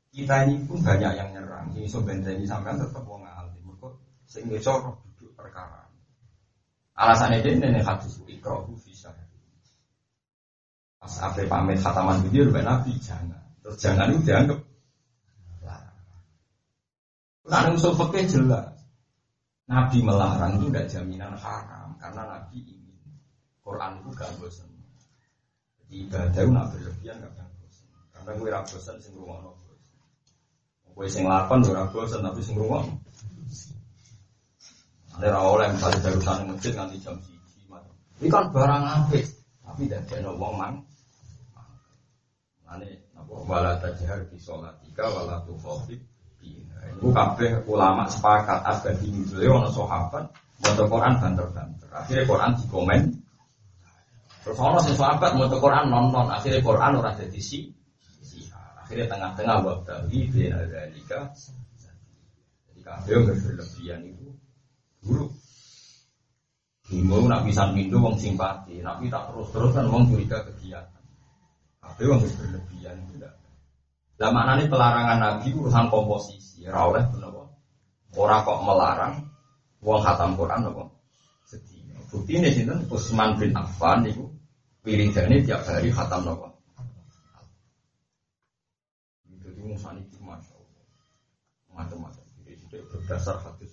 [0.09, 1.72] Kita ini pun banyak yang nyerang.
[1.78, 3.61] Ini so ini sampai tetap wong alim.
[3.63, 3.88] Mereka
[4.28, 5.86] sing iso duduk perkara.
[6.99, 9.13] Alasannya dia ini hadis ikro bisa.
[11.00, 13.39] Pas apa pamit khataman video, Nabi jangan.
[13.64, 14.60] Terus jangan itu dianggap
[17.50, 18.78] Nah, usul fikih jelas.
[19.66, 22.97] Nabi melarang itu tidak jaminan haram karena Nabi ingin
[23.66, 24.70] Quran itu gak bosan.
[25.82, 27.89] Jadi ibadah itu nak berlebihan gak bisa bosan.
[28.14, 29.52] Karena gue rasa bosan sing rumah no.
[30.93, 32.86] Gue sing lakon gue rasa bosan tapi sing rumah.
[35.18, 37.18] Ada orang yang dari sana masjid nanti jam
[37.68, 37.93] macam.
[38.22, 39.26] Ini kan barang apik
[39.66, 40.74] tapi tidak ada wong man.
[42.70, 45.99] Ane, apa wala tajhar bi sholatika wala tukhafif
[46.99, 50.26] Iku kabeh ulama sepakat abadi nuzule ana sahabat
[50.59, 51.89] maca Quran banter-banter.
[51.95, 53.01] Akhirnya Quran dikomen.
[54.43, 57.72] Terus ana sing sahabat maca Quran nonton, akhirnya Quran ora dadi si.
[58.84, 61.32] Akhirnya tengah-tengah wabdali bin dzalika.
[62.67, 64.28] Jadi kabeh berlebihan itu
[65.05, 65.32] buruk.
[66.89, 70.99] Himo nak bisa pindu wong simpati, nak tak terus-terus kan wong curiga kegiatan.
[71.80, 73.34] Kabeh wong berlebihan itu enggak.
[74.19, 76.67] Lah maknane pelarangan Nabi urusan komposisi.
[76.67, 77.43] Ya ora oleh menapa.
[78.19, 79.13] Ora kok melarang
[79.80, 80.84] wong khatam Quran napa?
[81.47, 81.80] Sedih.
[82.11, 84.27] Bukti ini sinten Utsman bin Affan niku
[84.84, 86.51] wiridane tiap hari khatam napa?
[89.30, 90.84] Jadi musani itu masya Allah
[91.71, 92.23] macam-macam.
[92.43, 93.71] Jadi berdasar hadis.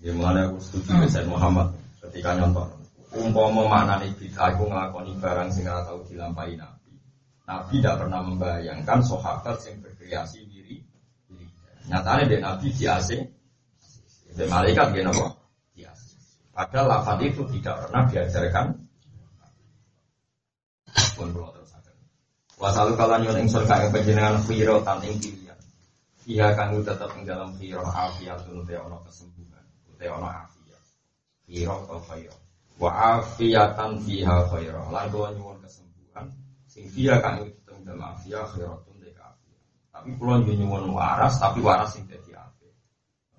[0.00, 1.68] Ya mulai aku setuju dengan Muhammad
[2.00, 2.79] ketika nyontok.
[3.10, 6.94] Umpama maknane bid'ah aku nglakoni barang sing ora tau dilampahi Nabi.
[7.42, 10.78] Nabi tidak pernah membayangkan sahabat yang kreasi diri.
[11.90, 13.18] Nyatanya dia Nabi di AC,
[14.30, 15.26] di malaikat dia nopo
[15.74, 16.14] di AC.
[16.54, 18.66] Padahal lafaz itu tidak pernah diajarkan.
[21.18, 21.90] Pun belum terus ada.
[22.62, 25.58] Wasalu kalian yang ingsun kaya penjenengan firo tan pilihan.
[26.30, 29.64] Iya kami tetap dalam firo afiat te kesembuhan,
[29.98, 30.82] te ono afiat.
[31.42, 32.49] Firo atau firo.
[32.76, 34.82] Wa afiatan fiha firo.
[34.92, 36.30] Lan kula nyuwun kesembuhan
[36.70, 38.90] sing kami tetap ing dalam afiat firo
[40.00, 42.66] tapi pulau juga nyuwun waras, tapi waras yang jadi apa?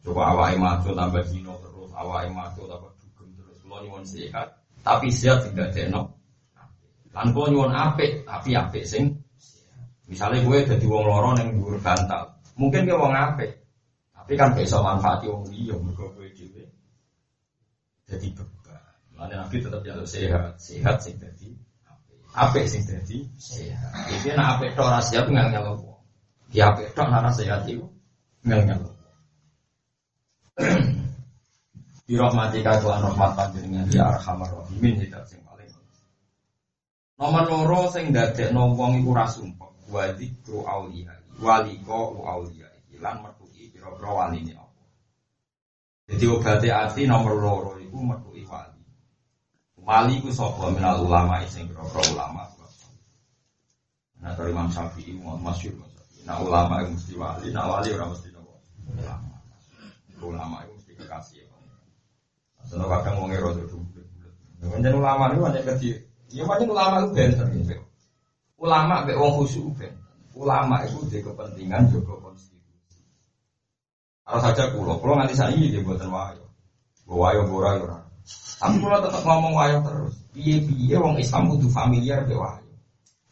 [0.05, 3.57] Coba awal maju tambah dino terus, awal maju tambah dugem terus.
[3.65, 6.21] Pulau nyuwun sehat, tapi sehat tidak jeno.
[7.17, 9.09] Lan pulau nyuwun ape, tapi ape sing.
[10.05, 12.29] Misalnya gue jadi wong loro yang dhuwur bantal,
[12.61, 13.57] mungkin gue wong ape,
[14.13, 16.61] tapi kan besok manfaati wong liya mergo gue juga
[18.05, 18.60] jadi beban.
[19.21, 21.53] Mana nabi tetap jalur sehat, sehat sing jadi
[22.33, 23.93] ape sing jadi sehat.
[24.09, 26.01] Jadi nak ape tok rahasia tuh nggak ngelok.
[26.49, 27.85] Ya bedok nara sehat itu
[28.41, 28.81] ngel ngel.
[32.09, 35.69] Di rahmatika Tuhan rahmat panjenengan ya arhamar rahimin hidat sing paling.
[37.21, 39.69] Nomor loro sing dadekno wong iku ra sumpah.
[39.85, 41.13] Wa dzikru auliya.
[41.37, 42.73] Waliko auliya.
[42.97, 44.81] Lan metuki pira-pira waline apa.
[46.09, 48.30] Jadi obate ati nomor loro iku wali.
[49.81, 52.45] Wali ku sapa minal ulama sing pira-pira ulama.
[54.21, 55.73] Nah, dari Imam Syafi'i, masyur,
[56.21, 58.61] Nah ulama itu mesti wali, nah wali orang mesti nopo.
[58.93, 59.35] Ulama,
[60.21, 61.41] ulama itu mesti kekasih.
[62.69, 64.05] Soalnya kadang mau ngeroh itu bulat
[64.69, 64.93] bulat.
[64.93, 65.95] ulama itu hanya kecil.
[66.29, 67.75] Ya macam ulama itu benter gitu.
[68.61, 69.97] Ulama be wong khusyuk benter.
[70.37, 73.01] Ulama itu di kepentingan juga konstitusi.
[74.23, 76.45] Kalau saja kulo, kulo nanti saya ini dia buatan wayo,
[77.09, 78.05] wayo borayo orang.
[78.61, 80.13] Tapi kulo tetap ngomong wayo terus.
[80.31, 82.69] Piye piye wong Islam butuh familiar be wayo.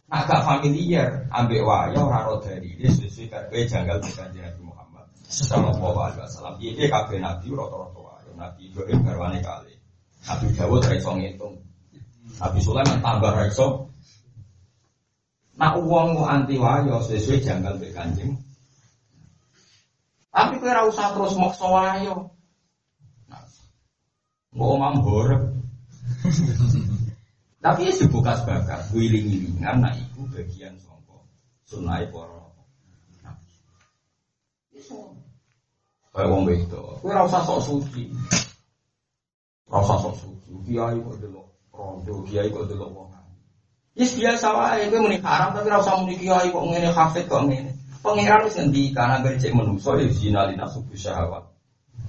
[0.10, 5.98] Agak familiar ambek wayo ora dari dia sesuai kabeh janggal di kanjeng Nabi Muhammad sallallahu
[6.02, 6.56] alaihi wasallam.
[6.58, 8.30] Iki kabeh nabi rata-rata wayo.
[8.34, 9.74] Nabi Ibrahim garwane kali.
[10.26, 11.56] Nabi Dawud ra iso ngitung.
[12.42, 13.46] Nabi Sulaiman tambah ra.
[15.60, 18.34] Nak uang anti wayo sesuai janggal di kanjeng.
[20.34, 22.39] Tapi ora usah terus maksa wayo.
[24.54, 25.44] Nah, omam horep.
[27.64, 31.28] Tapi ya sebukas bakas, wiling-wilingan, nah itu bagian songko,
[31.68, 32.40] sunai poro.
[36.10, 36.44] Kayak wong.
[37.04, 38.10] Kowe ora usah sok suci.
[39.70, 40.52] Ora usah sok suci.
[40.66, 43.08] Kiai kok delok rondo, kiai kok delok wong.
[43.94, 47.44] Yes biasa wae, kowe muni haram tapi ora usah muni kiai kok ngene hafid kok
[47.46, 47.72] ngene.
[48.00, 51.49] Pangeran wis ngendikan agar cek menungso ya zina lina subuh syahwat.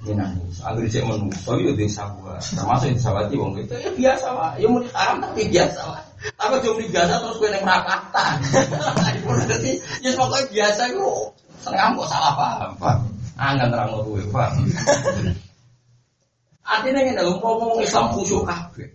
[0.01, 2.33] Yenanis, agar cek menungso ya di sabwa.
[2.41, 4.57] Termasuk di sawati wong itu ya biasa wae.
[4.57, 6.03] Ya muni haram tapi biasa wae.
[6.33, 8.35] Tapi cuma biasa terus kowe ning Prakatan.
[9.45, 9.71] Jadi
[10.05, 11.09] ya pokoknya biasa iku
[11.61, 12.97] seneng kok salah paham, Pak.
[13.37, 14.49] Anggan terang lo gue, Pak.
[16.71, 18.89] Artinya ini dalam ngomong Islam khusyuk kabeh.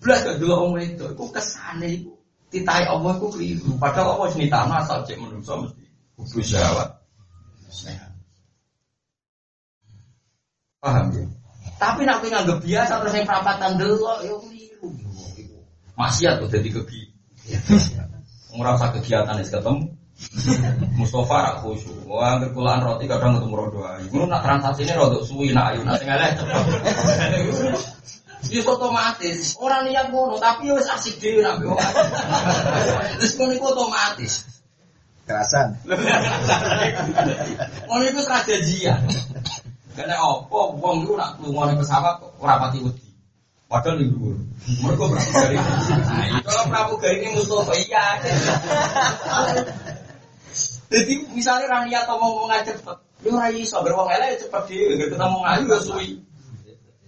[0.00, 2.12] Belas gak dulu orang itu, itu kesane itu.
[2.48, 3.76] Titai Allah itu keliru.
[3.76, 5.84] Padahal Allah ini tanah asal cek menurut mesti
[6.16, 6.88] kubus syawat.
[10.86, 11.26] Paham ya?
[11.82, 14.88] Tapi nak nganggep biasa terus yang perapatan dulu, ya keliru.
[15.98, 17.02] Maksiat tuh jadi kegi.
[18.54, 19.90] Ngerasa kegiatan es ketemu.
[20.96, 22.08] Mustafa rak khusyuk.
[22.08, 24.08] Wah, angker kulaan roti kadang ketemu rodo ayu.
[24.08, 26.64] Ngono nak transaksi ini rodok suwi nak ayu nak sing elek cepet.
[28.46, 29.58] Wis otomatis.
[29.60, 31.76] Orang niat ngono, tapi wis asik dhewe nak mbok.
[33.20, 34.32] Terus ngono iku otomatis.
[35.28, 35.76] Kerasan.
[37.84, 38.96] Ngono iku strategia.
[39.96, 43.08] Karena opo wong iku nak lunga ning pesawat kok ora pati wedi.
[43.66, 44.36] Padahal di dhuwur.
[44.84, 45.56] Mereka pramugari.
[45.58, 48.06] Nah, itu kalau pramugari ini Mustafa iya.
[50.86, 55.18] Jadi misalnya Rania atau mau ngomong cepet, lu rai iso beruang elek cepet dia, nggak
[55.18, 56.08] ketemu ngayu ya suwi.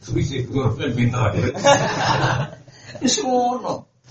[0.03, 1.55] Suwi sih, gue kan pintar deh.
[3.07, 3.22] Itu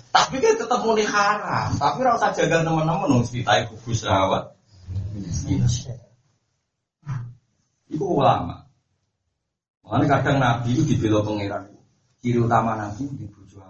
[0.08, 1.70] Tapi kan tetap mau haram.
[1.76, 4.56] Tapi rasa jaga teman-teman harus ditai kubu sahabat.
[7.92, 8.67] Itu ulama.
[9.88, 11.72] Makanya kadang Nabi itu dibela pangeran.
[12.20, 13.64] Ciri utama Nabi di bujuk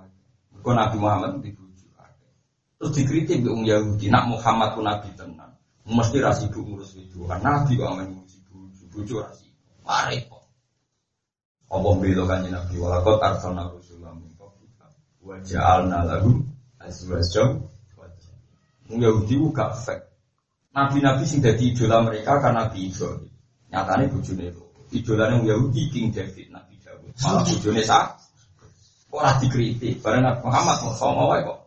[0.65, 1.93] Kau Nabi Muhammad di bujuk
[2.77, 4.09] Terus dikritik ke Yahudi.
[4.09, 5.53] Nak Muhammad pun Nabi tenang.
[5.85, 7.21] Mesti rasi ibu ngurus itu.
[7.29, 8.69] Kan Nabi kok aman ngurus ibu.
[8.89, 9.49] Bujuk rasi.
[9.85, 10.41] Mari kok.
[11.69, 12.75] Apa bela kan Nabi.
[12.81, 14.89] Walakot arsalna rusulah min qablika.
[15.21, 16.49] Wa ja'alna lahum
[16.81, 17.65] azwajam.
[18.89, 20.05] Yahudi itu gak fake.
[20.71, 23.29] Nabi-nabi sing dadi idola mereka karena Nabi Ibrahim.
[23.67, 24.66] Nyatane bojone itu.
[24.91, 27.11] Idolane Yahudi King David Nabi Dawud.
[27.19, 28.05] Malah bojone sak
[29.11, 29.99] ora dikritik.
[29.99, 31.59] Bareng Nabi Muhammad mau sama wae kok.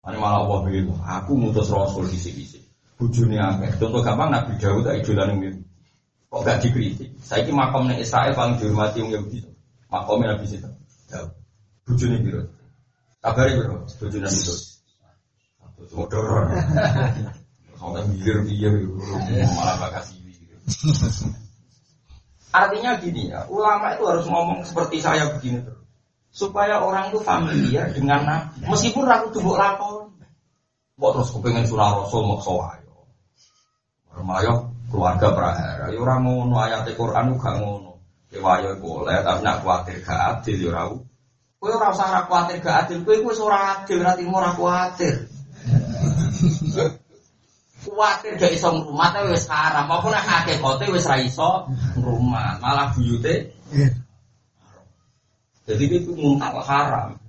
[0.00, 2.42] Ini malah Allah bilang, aku mutus Rasul di sini.
[2.96, 3.78] Bujuni akeh.
[3.78, 5.60] Contoh gampang Nabi Dawud tak idolan yang
[6.30, 7.10] Kok gak dikritik?
[7.26, 9.42] Saya ini makam nih Israel paling dihormati yang Yahudi.
[9.90, 10.70] Makamnya Nabi situ.
[11.10, 11.30] Dawud.
[12.22, 12.42] Biru.
[13.18, 13.82] Kabari biru.
[13.98, 14.62] Bujuni Nabi Dawud.
[15.90, 16.24] Motor.
[17.80, 18.72] Sampai mikir mikir
[19.56, 20.20] malah bakasi.
[22.50, 25.78] Artinya gini ya, ulama itu harus ngomong seperti saya begini terus.
[26.30, 28.66] Supaya orang itu familiar dengan Nabi.
[28.66, 30.14] Meskipun ragu tubuh lakon.
[30.98, 33.06] Kok terus kepengen surah Rasul mau sawayo.
[34.14, 35.86] Remayo keluarga prahara.
[35.90, 37.90] Ya orang ngono ayat Quran gak ngono.
[38.30, 40.82] Kewayo boleh, tapi nak khawatir gak adil ya ora.
[41.58, 45.26] Kowe ora usah khawatir gak adil, kowe wis ora adil, timo ora khawatir.
[48.00, 49.84] Kuatir gak iso ngrumat wis haram.
[49.84, 51.68] Apa nek hakikate wis ra iso
[52.00, 53.52] ngrumat, malah buyute.
[55.68, 57.20] Jadi itu muntah haram.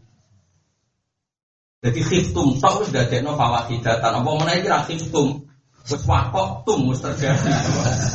[1.84, 4.24] Jadi khiftum tok wis dadekno fawakidatan.
[4.24, 5.44] Apa meneh iki ra khiftum.
[5.92, 7.52] Wis wakok tum wis terjadi.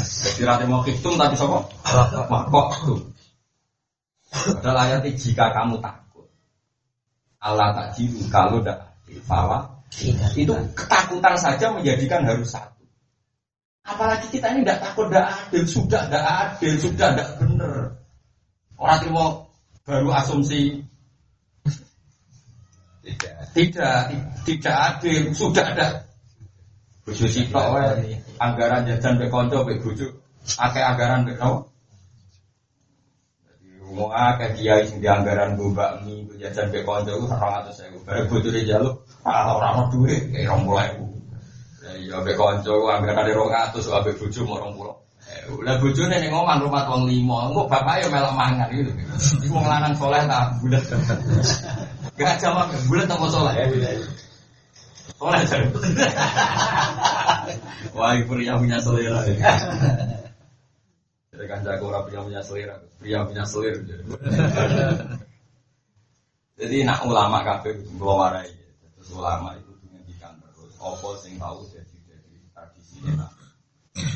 [0.09, 1.61] Jadi ra mau khiftum tapi sapa?
[2.25, 3.01] Wakok tum.
[4.33, 6.25] Padahal ayat jika kamu takut.
[7.37, 8.97] Allah tak jiru kalau tidak
[9.97, 12.85] fawak itu ketakutan saja menjadikan harus satu.
[13.87, 17.79] Apalagi kita ini tidak takut, tidak adil, sudah tidak adil, sudah tidak benar.
[18.77, 19.25] Orang terima
[19.87, 20.85] baru asumsi
[23.07, 23.99] tidak, tidak,
[24.43, 25.89] tidak adil, sudah ada.
[27.07, 28.03] Bujuk sitok,
[28.43, 30.11] anggaran jajan konco be bujuk,
[30.59, 31.71] akeh anggaran be kau.
[33.95, 38.67] Mau akeh kiai sing di anggaran bakmi, gue jajan gue orang atas saya, bareng bujuknya
[38.67, 39.06] jaluk.
[39.27, 40.87] Ah, orang mau duit, kayak orang mulai.
[42.07, 44.95] Ya, be konco, anggaran ada rong atus, abe bojo mau rong pulau.
[45.67, 48.91] Lah bojo nih ngomong rumah tuang limo, kok bapak ya melok mangan gitu.
[49.43, 50.83] Iku mau lanang soleh tak bulat.
[52.19, 53.67] Gak jawab, bulat tak mau soleh.
[55.19, 55.75] Soleh jadi.
[57.99, 59.27] Wah, pria punya selera.
[61.37, 63.77] Jadi kan jago orang pria punya selera, pria punya selera.
[66.57, 68.56] Jadi nak ulama kafe warai
[69.13, 70.73] ulama itu menghentikan terus.
[70.81, 73.31] Opo sing tahu jadi jadi tradisi enak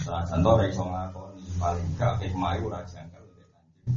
[0.05, 3.97] salah contoh iso ngakoni paling gak hikmah itu ora jangkal lebih lanjut.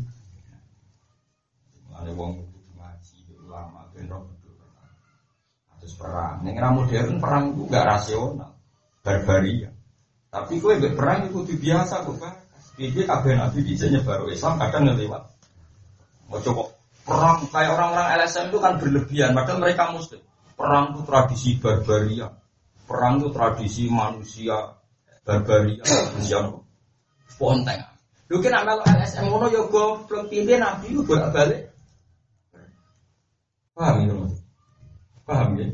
[1.94, 4.56] Ada wong kudu ngaji ulama ben roh betul
[5.84, 6.40] terus perang.
[6.48, 8.52] Ning era modern perang itu gak rasional.
[9.04, 9.68] Barbaria
[10.32, 12.34] Tapi kue perang itu biasa kok pak.
[12.80, 15.24] Ini kabeh nabi bisa baru Islam kadang ngelewat.
[16.32, 16.64] Mau coba
[17.06, 20.24] perang kayak orang-orang LSM itu kan berlebihan, padahal mereka muslim.
[20.54, 22.28] Perang itu tradisi barbaria.
[22.86, 24.78] Perang itu tradisi manusia
[25.26, 26.40] barbaria, manusia
[27.32, 27.82] sponteng.
[28.32, 31.70] Lu kena melu LSM ngono ya goblok pimpin nabi lu bolak-balik.
[33.74, 34.16] Paham ya?
[35.26, 35.68] Paham ya?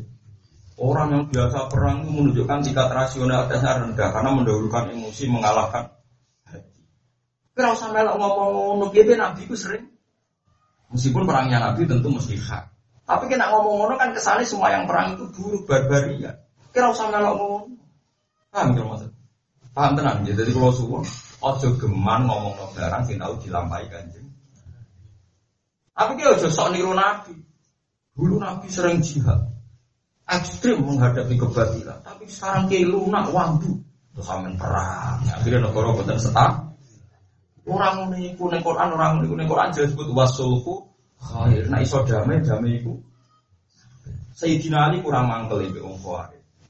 [0.79, 5.91] Orang yang biasa perang itu menunjukkan tingkat rasionalitasnya rendah karena mendahulukan emosi mengalahkan
[6.47, 6.81] hati.
[7.51, 8.49] Kira usah melok ngomong
[8.79, 9.91] ngono nabi itu sering.
[10.89, 12.78] Meskipun perangnya nabi tentu mesti hak.
[13.09, 16.37] Tapi kena ngomong ngono kan kesannya semua yang perang itu buruk barbaria.
[16.69, 17.73] Kira usah ngomong.
[18.53, 19.09] Paham ya maksud?
[19.73, 20.37] Paham tenang ya.
[20.37, 21.01] Jadi kalau suwon
[21.41, 24.29] ojo geman ngomong no barang sing tahu dilampahi kanjeng.
[25.97, 27.33] Tapi dia ojo sok niru nabi.
[28.13, 29.41] Dulu nabi sering jihad
[30.29, 32.05] ekstrim menghadapi kebatilan.
[32.05, 33.81] Tapi sekarang kayak lunak wambu.
[34.13, 35.25] Terus amin perang.
[35.25, 36.69] Akhirnya negara boten setak.
[37.65, 40.88] Orang ini kuning Quran, orang ini kuning Quran jelas sebut wasulku
[41.19, 41.67] khair.
[41.67, 42.95] Nah iso damai, damai itu.
[44.39, 45.99] Sayyidina Ali kurang mangkel ibu wong.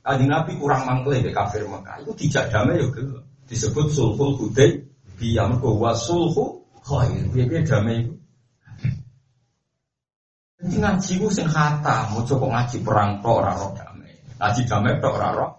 [0.02, 2.02] Kaji Nabi kurang mangkel ibu kafir Mekah.
[2.02, 2.88] Itu tidak damai ya.
[3.46, 4.86] Disebut sulhul hudai.
[5.20, 7.30] Dia mergo wasulhu khair.
[7.30, 8.14] Biar damai itu.
[10.60, 14.12] Jadi ngaji ku sing kata, mau coba ngaji perang tok ora roh damai.
[14.44, 15.52] Ngaji damai tok ora roh.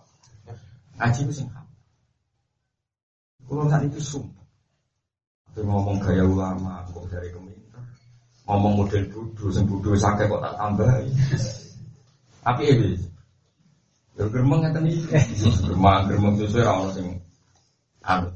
[1.01, 1.73] Ngaji ku sing kata.
[3.51, 4.47] Kulo itu sumpah.
[5.51, 7.60] Tapi ngomong gaya ulama, kok dari keminter.
[8.51, 9.07] Ngomong model
[9.55, 11.07] sing bodoh sakit kok tak tambahi.
[12.43, 12.99] Tapi ini,
[14.19, 15.07] ya geremeng ngeten iki.
[15.63, 17.07] Geremeng, geremeng sesuai ra ono sing
[18.03, 18.27] anu.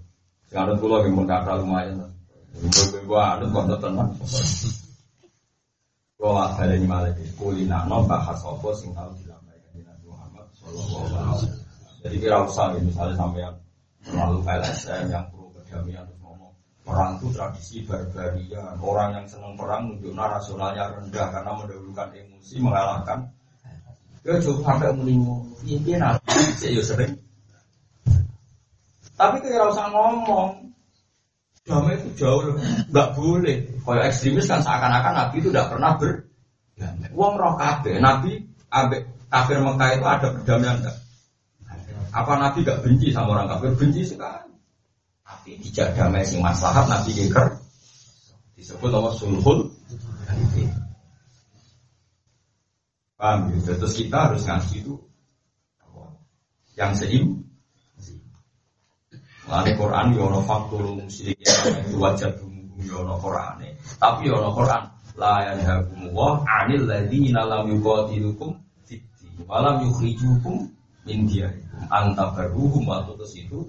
[0.47, 1.99] Sing anut kula yang mengkata lumayan.
[2.55, 4.15] Ibu-ibu anut kok tenang.
[6.15, 11.27] Kalau ada ini malah kulina no bahas apa sing dilampaikan di Nabi Muhammad Shallallahu Alaihi
[11.27, 11.61] Wasallam.
[12.07, 13.57] Jadi kira usah ya, misalnya sampai yang
[14.07, 16.07] terlalu LSM yang pro kedamaian
[16.85, 18.77] perang itu tradisi barbaria.
[18.79, 23.19] Orang yang senang perang nunjuknya rasionalnya rendah karena mendahulukan emosi mengalahkan.
[24.25, 27.13] Ya coba sampai melimu, ini nabi saya sering.
[29.21, 30.65] Tapi kira usah ngomong,
[31.65, 33.57] damai itu jauh lebih nggak boleh.
[33.85, 36.25] Kalau ekstremis kan seakan-akan Nabi itu tidak pernah ber.
[37.13, 38.41] Wong roh kabe, Nabi
[38.73, 40.97] abe kafir Mekah itu ada perdamaian enggak?
[42.15, 43.75] Apa Nabi gak benci sama orang kafir?
[43.75, 44.54] Benci sekali.
[45.25, 47.65] Tapi tidak damai sing maslahat Nabi geger
[48.55, 49.73] disebut nama sulhul.
[53.15, 53.73] Paham ya?
[53.77, 54.95] Terus kita harus ngasih itu
[56.75, 57.45] yang seim
[59.45, 63.55] Lani Quran yono ya faktul musyrikin itu wajah bumbu yono ya Quran.
[64.01, 64.83] Tapi yono ya Quran
[65.15, 69.05] la yanhakum wa anil ladzina lam yuqatilukum fiti
[69.47, 70.65] walam yukhrijukum
[71.05, 73.61] min diyarikum antabaruhum wa itu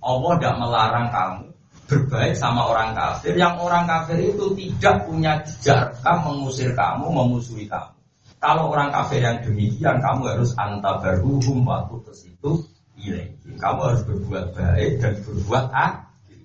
[0.00, 1.50] Allah tidak melarang kamu
[1.90, 7.98] berbaik sama orang kafir yang orang kafir itu tidak punya jejak mengusir kamu, memusuhi kamu.
[8.40, 12.52] Kalau orang kafir yang demikian kamu harus antabaruhum wa itu
[12.96, 13.28] ilaih.
[13.60, 16.40] Kamu harus berbuat baik dan berbuat adil.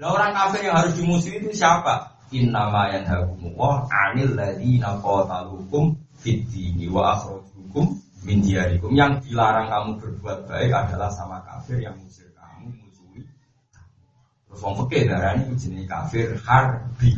[0.00, 2.18] Nah orang kafir yang harus dimusuhi itu siapa?
[2.34, 7.94] Innama yanhakumullah anil ladina qatalukum fid dini wa akhrajukum
[8.26, 8.90] min diyarikum.
[8.90, 11.94] Yang dilarang kamu berbuat baik adalah sama kafir yang.
[11.94, 12.25] Terus
[14.60, 17.12] wong fikih darani jenenge kafir harbi.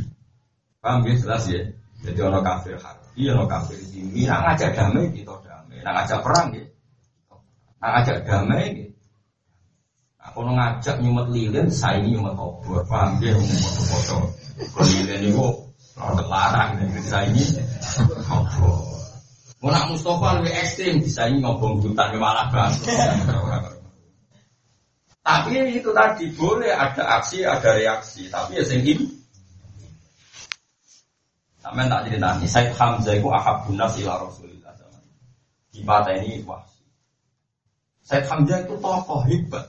[0.78, 1.62] Paham ya jelas ya?
[2.07, 6.49] Jadi orang kafir harbi, orang kafir ini, nak ngajak damai kita damai, nak ngajak perang
[6.55, 6.64] ya.
[7.82, 8.95] Nak ngajak damai gitu.
[10.18, 12.84] Aku ngajak nyumet lilin, saya ini nyumet obor.
[12.86, 14.30] Paham ya, foto-foto.
[14.59, 15.47] Kalau lilin itu
[16.30, 17.43] larang, saya ini
[18.30, 18.76] obor.
[19.59, 22.47] Mau nak Mustafa lebih ekstrim, bisa ini ngobong hutan malah
[25.29, 28.33] Tapi itu tadi boleh ada aksi, ada reaksi.
[28.33, 29.05] Tapi ya sing ini.
[31.61, 34.72] Sampai tak cerita nih, Said Hamzah itu ahabun nas ila Rasulillah.
[35.68, 35.85] Di
[36.24, 36.64] ini wah.
[38.01, 39.68] Said Hamzah itu tokoh hebat.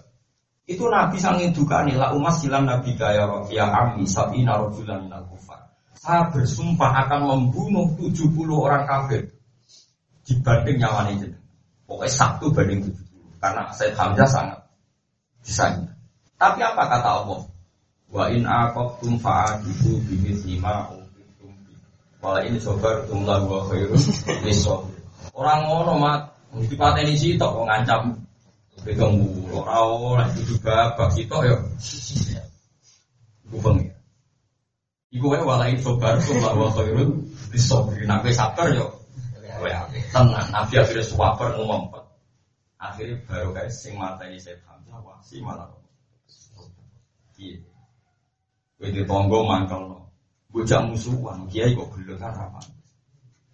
[0.64, 5.28] Itu Nabi sangin duka nih lah umat silam Nabi kaya ya ami sabi narojulan minal
[5.28, 5.60] kufar.
[5.97, 9.28] Saya bersumpah akan membunuh 70 orang kafir
[10.24, 11.36] dibanding nyawa ini.
[11.84, 13.43] Pokoknya satu banding 70.
[13.43, 14.59] Karena saya Hamzah sangat
[15.49, 15.89] disayang.
[16.37, 17.41] Tapi apa kata Allah?
[18.13, 21.73] Wa in aqabtum fa'adibu bimithli ma ufitum bi.
[22.21, 23.97] Wala ini sabartum la wa khairun
[25.33, 26.21] Orang ngono mat
[26.53, 28.01] mesti pateni sitok kok ngancam
[28.79, 31.57] Pegang mulu, ora itu juga babak kita ya.
[33.51, 33.91] Iku ya.
[35.11, 37.27] Iku wae walai sobar kula wa khairun.
[38.07, 38.71] Nak kowe sabar.
[38.71, 38.87] Ya.
[40.15, 41.91] Tenang, Nabi akhirnya suwaper ngomong.
[42.79, 44.55] Akhirnya baru kayak sing mata ini saya
[44.97, 45.69] wasi malah.
[47.39, 47.63] Iya.
[48.79, 49.99] Kowe tonggo mangkel no.
[50.49, 52.59] Bocah musuhan, kiai kok gelem kan apa.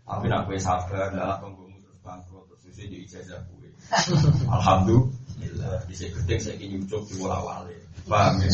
[0.05, 3.67] Tapi nak kowe sabar, dalam tonggomu terus bangkrut terus susu di ijazah kowe.
[4.55, 7.75] Alhamdulillah, bisa gede saya ucap di wala wale.
[8.05, 8.53] Paham ya?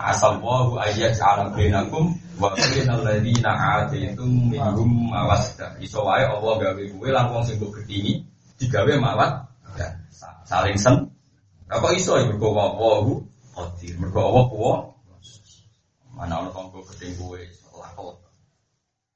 [0.00, 5.76] Asal wahu ayat alam benakum wa bainal ladina ataitum minhum mawaddah.
[5.84, 8.24] Iso wae Allah gawe kowe lan wong sing mbok gedhingi
[8.56, 9.44] digawe mawat
[10.48, 11.11] saling sen.
[11.72, 13.24] Kok iso iku kok wahu
[13.56, 13.96] qadir.
[13.96, 14.74] Mergo Allah kuwa
[16.12, 17.40] mana ana tangga gedhe kowe
[17.80, 18.16] lakot.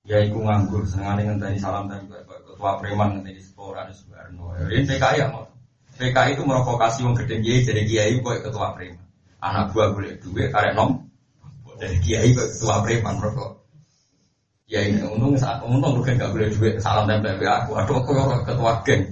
[0.09, 4.57] Ya iku nganggur senengane ngenteni salam tempel ketua preman ngenteni sekolah di Subarno.
[4.73, 5.45] Ini PKI ya mau.
[6.01, 9.05] PKI itu merokokasi wong gedhe kiai jadi kiai kok ketua preman.
[9.45, 11.05] Anak gua boleh duit karek nom.
[11.77, 13.53] Dari kiai kok ketua preman merokok.
[14.67, 17.77] Ya ini untung saat untung bukan gak boleh duit salam ke aku.
[17.77, 18.11] Aduh aku
[18.49, 19.05] ketua geng.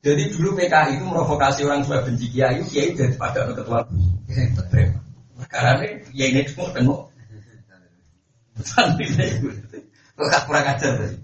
[0.00, 3.84] Jadi dulu PKI itu merokokasi orang tua benci kiai, kiai daripada ketua.
[5.44, 5.84] Karena
[6.16, 7.00] ya ini semua tengok.
[8.60, 9.48] Santri itu,
[10.16, 11.16] kok kurang ajar tadi.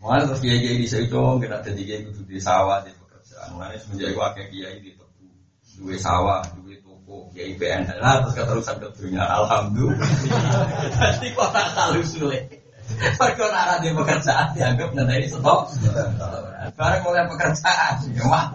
[0.00, 3.56] Mana terus kiai kiai di Seico, kita jadi kiai kudu di sawah di pekerjaan.
[3.56, 5.28] Mana semenjak itu akeh kiai di tebu,
[5.80, 9.24] dua sawah, dua toko, kiai PNL, lah terus keterusan ke dunia.
[9.28, 10.12] Alhamdulillah.
[10.92, 12.44] Jadi kok tak selalu sulit.
[13.20, 15.68] Arah di pekerjaan dianggap nanti stop.
[16.74, 18.46] Barang mulai pekerjaan, ya wah.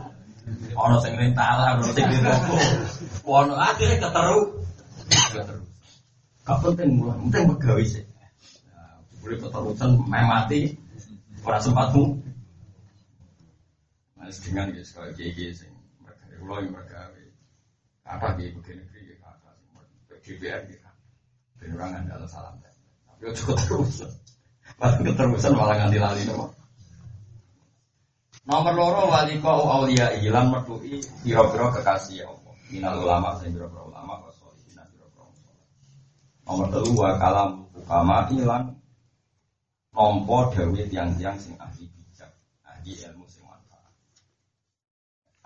[0.74, 2.56] Ono sing rintala, ono sing di toko.
[3.24, 4.40] Ono akhirnya keteru.
[5.10, 5.64] Keteru.
[6.44, 8.04] Gak penting mulai, penting pegawai sih.
[9.24, 10.76] Boleh keterusan mati,
[11.48, 12.04] orang sempatmu.
[14.20, 15.72] Nah, dengan guys, kalau GG sing
[16.04, 17.12] mereka ulo yang mereka
[18.04, 19.52] kata di begini negeri ya kata
[20.24, 20.62] DPR
[21.80, 24.04] orang anda salam tapi cukup terus.
[24.76, 26.63] Malah keterusan malah nganti lali nopo.
[28.44, 32.54] Nomor loro wali kau aulia ilan mertui biro-biro kekasih ya Allah.
[32.68, 35.32] Minal ulama dan biro-biro ulama wasolihin biro-biro
[36.44, 38.76] Nomor telu wa kalam ukama ilan
[39.96, 42.36] nompo dawe tiang-tiang sing ahli bijak,
[42.68, 43.96] ahli ilmu sing manfaat.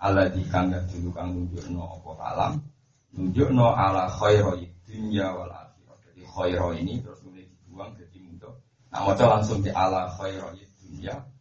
[0.02, 2.52] Allah dikang gak dulu kang nunjukno apa kalam,
[3.14, 6.02] nunjukno ala khairoi dunya wal akhirah.
[6.02, 8.54] Jadi khairoi ini terus mulai dibuang jadi mudah.
[8.90, 11.37] Nah, mau langsung di ala khairoi akhirah.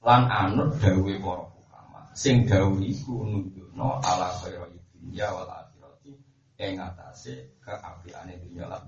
[0.00, 2.00] Lan anut dawe para ulama.
[2.16, 5.94] Sing dawe iku nunjukno ala khairoi dunya wal akhirah
[6.60, 8.84] ing atase keapiane dunya lan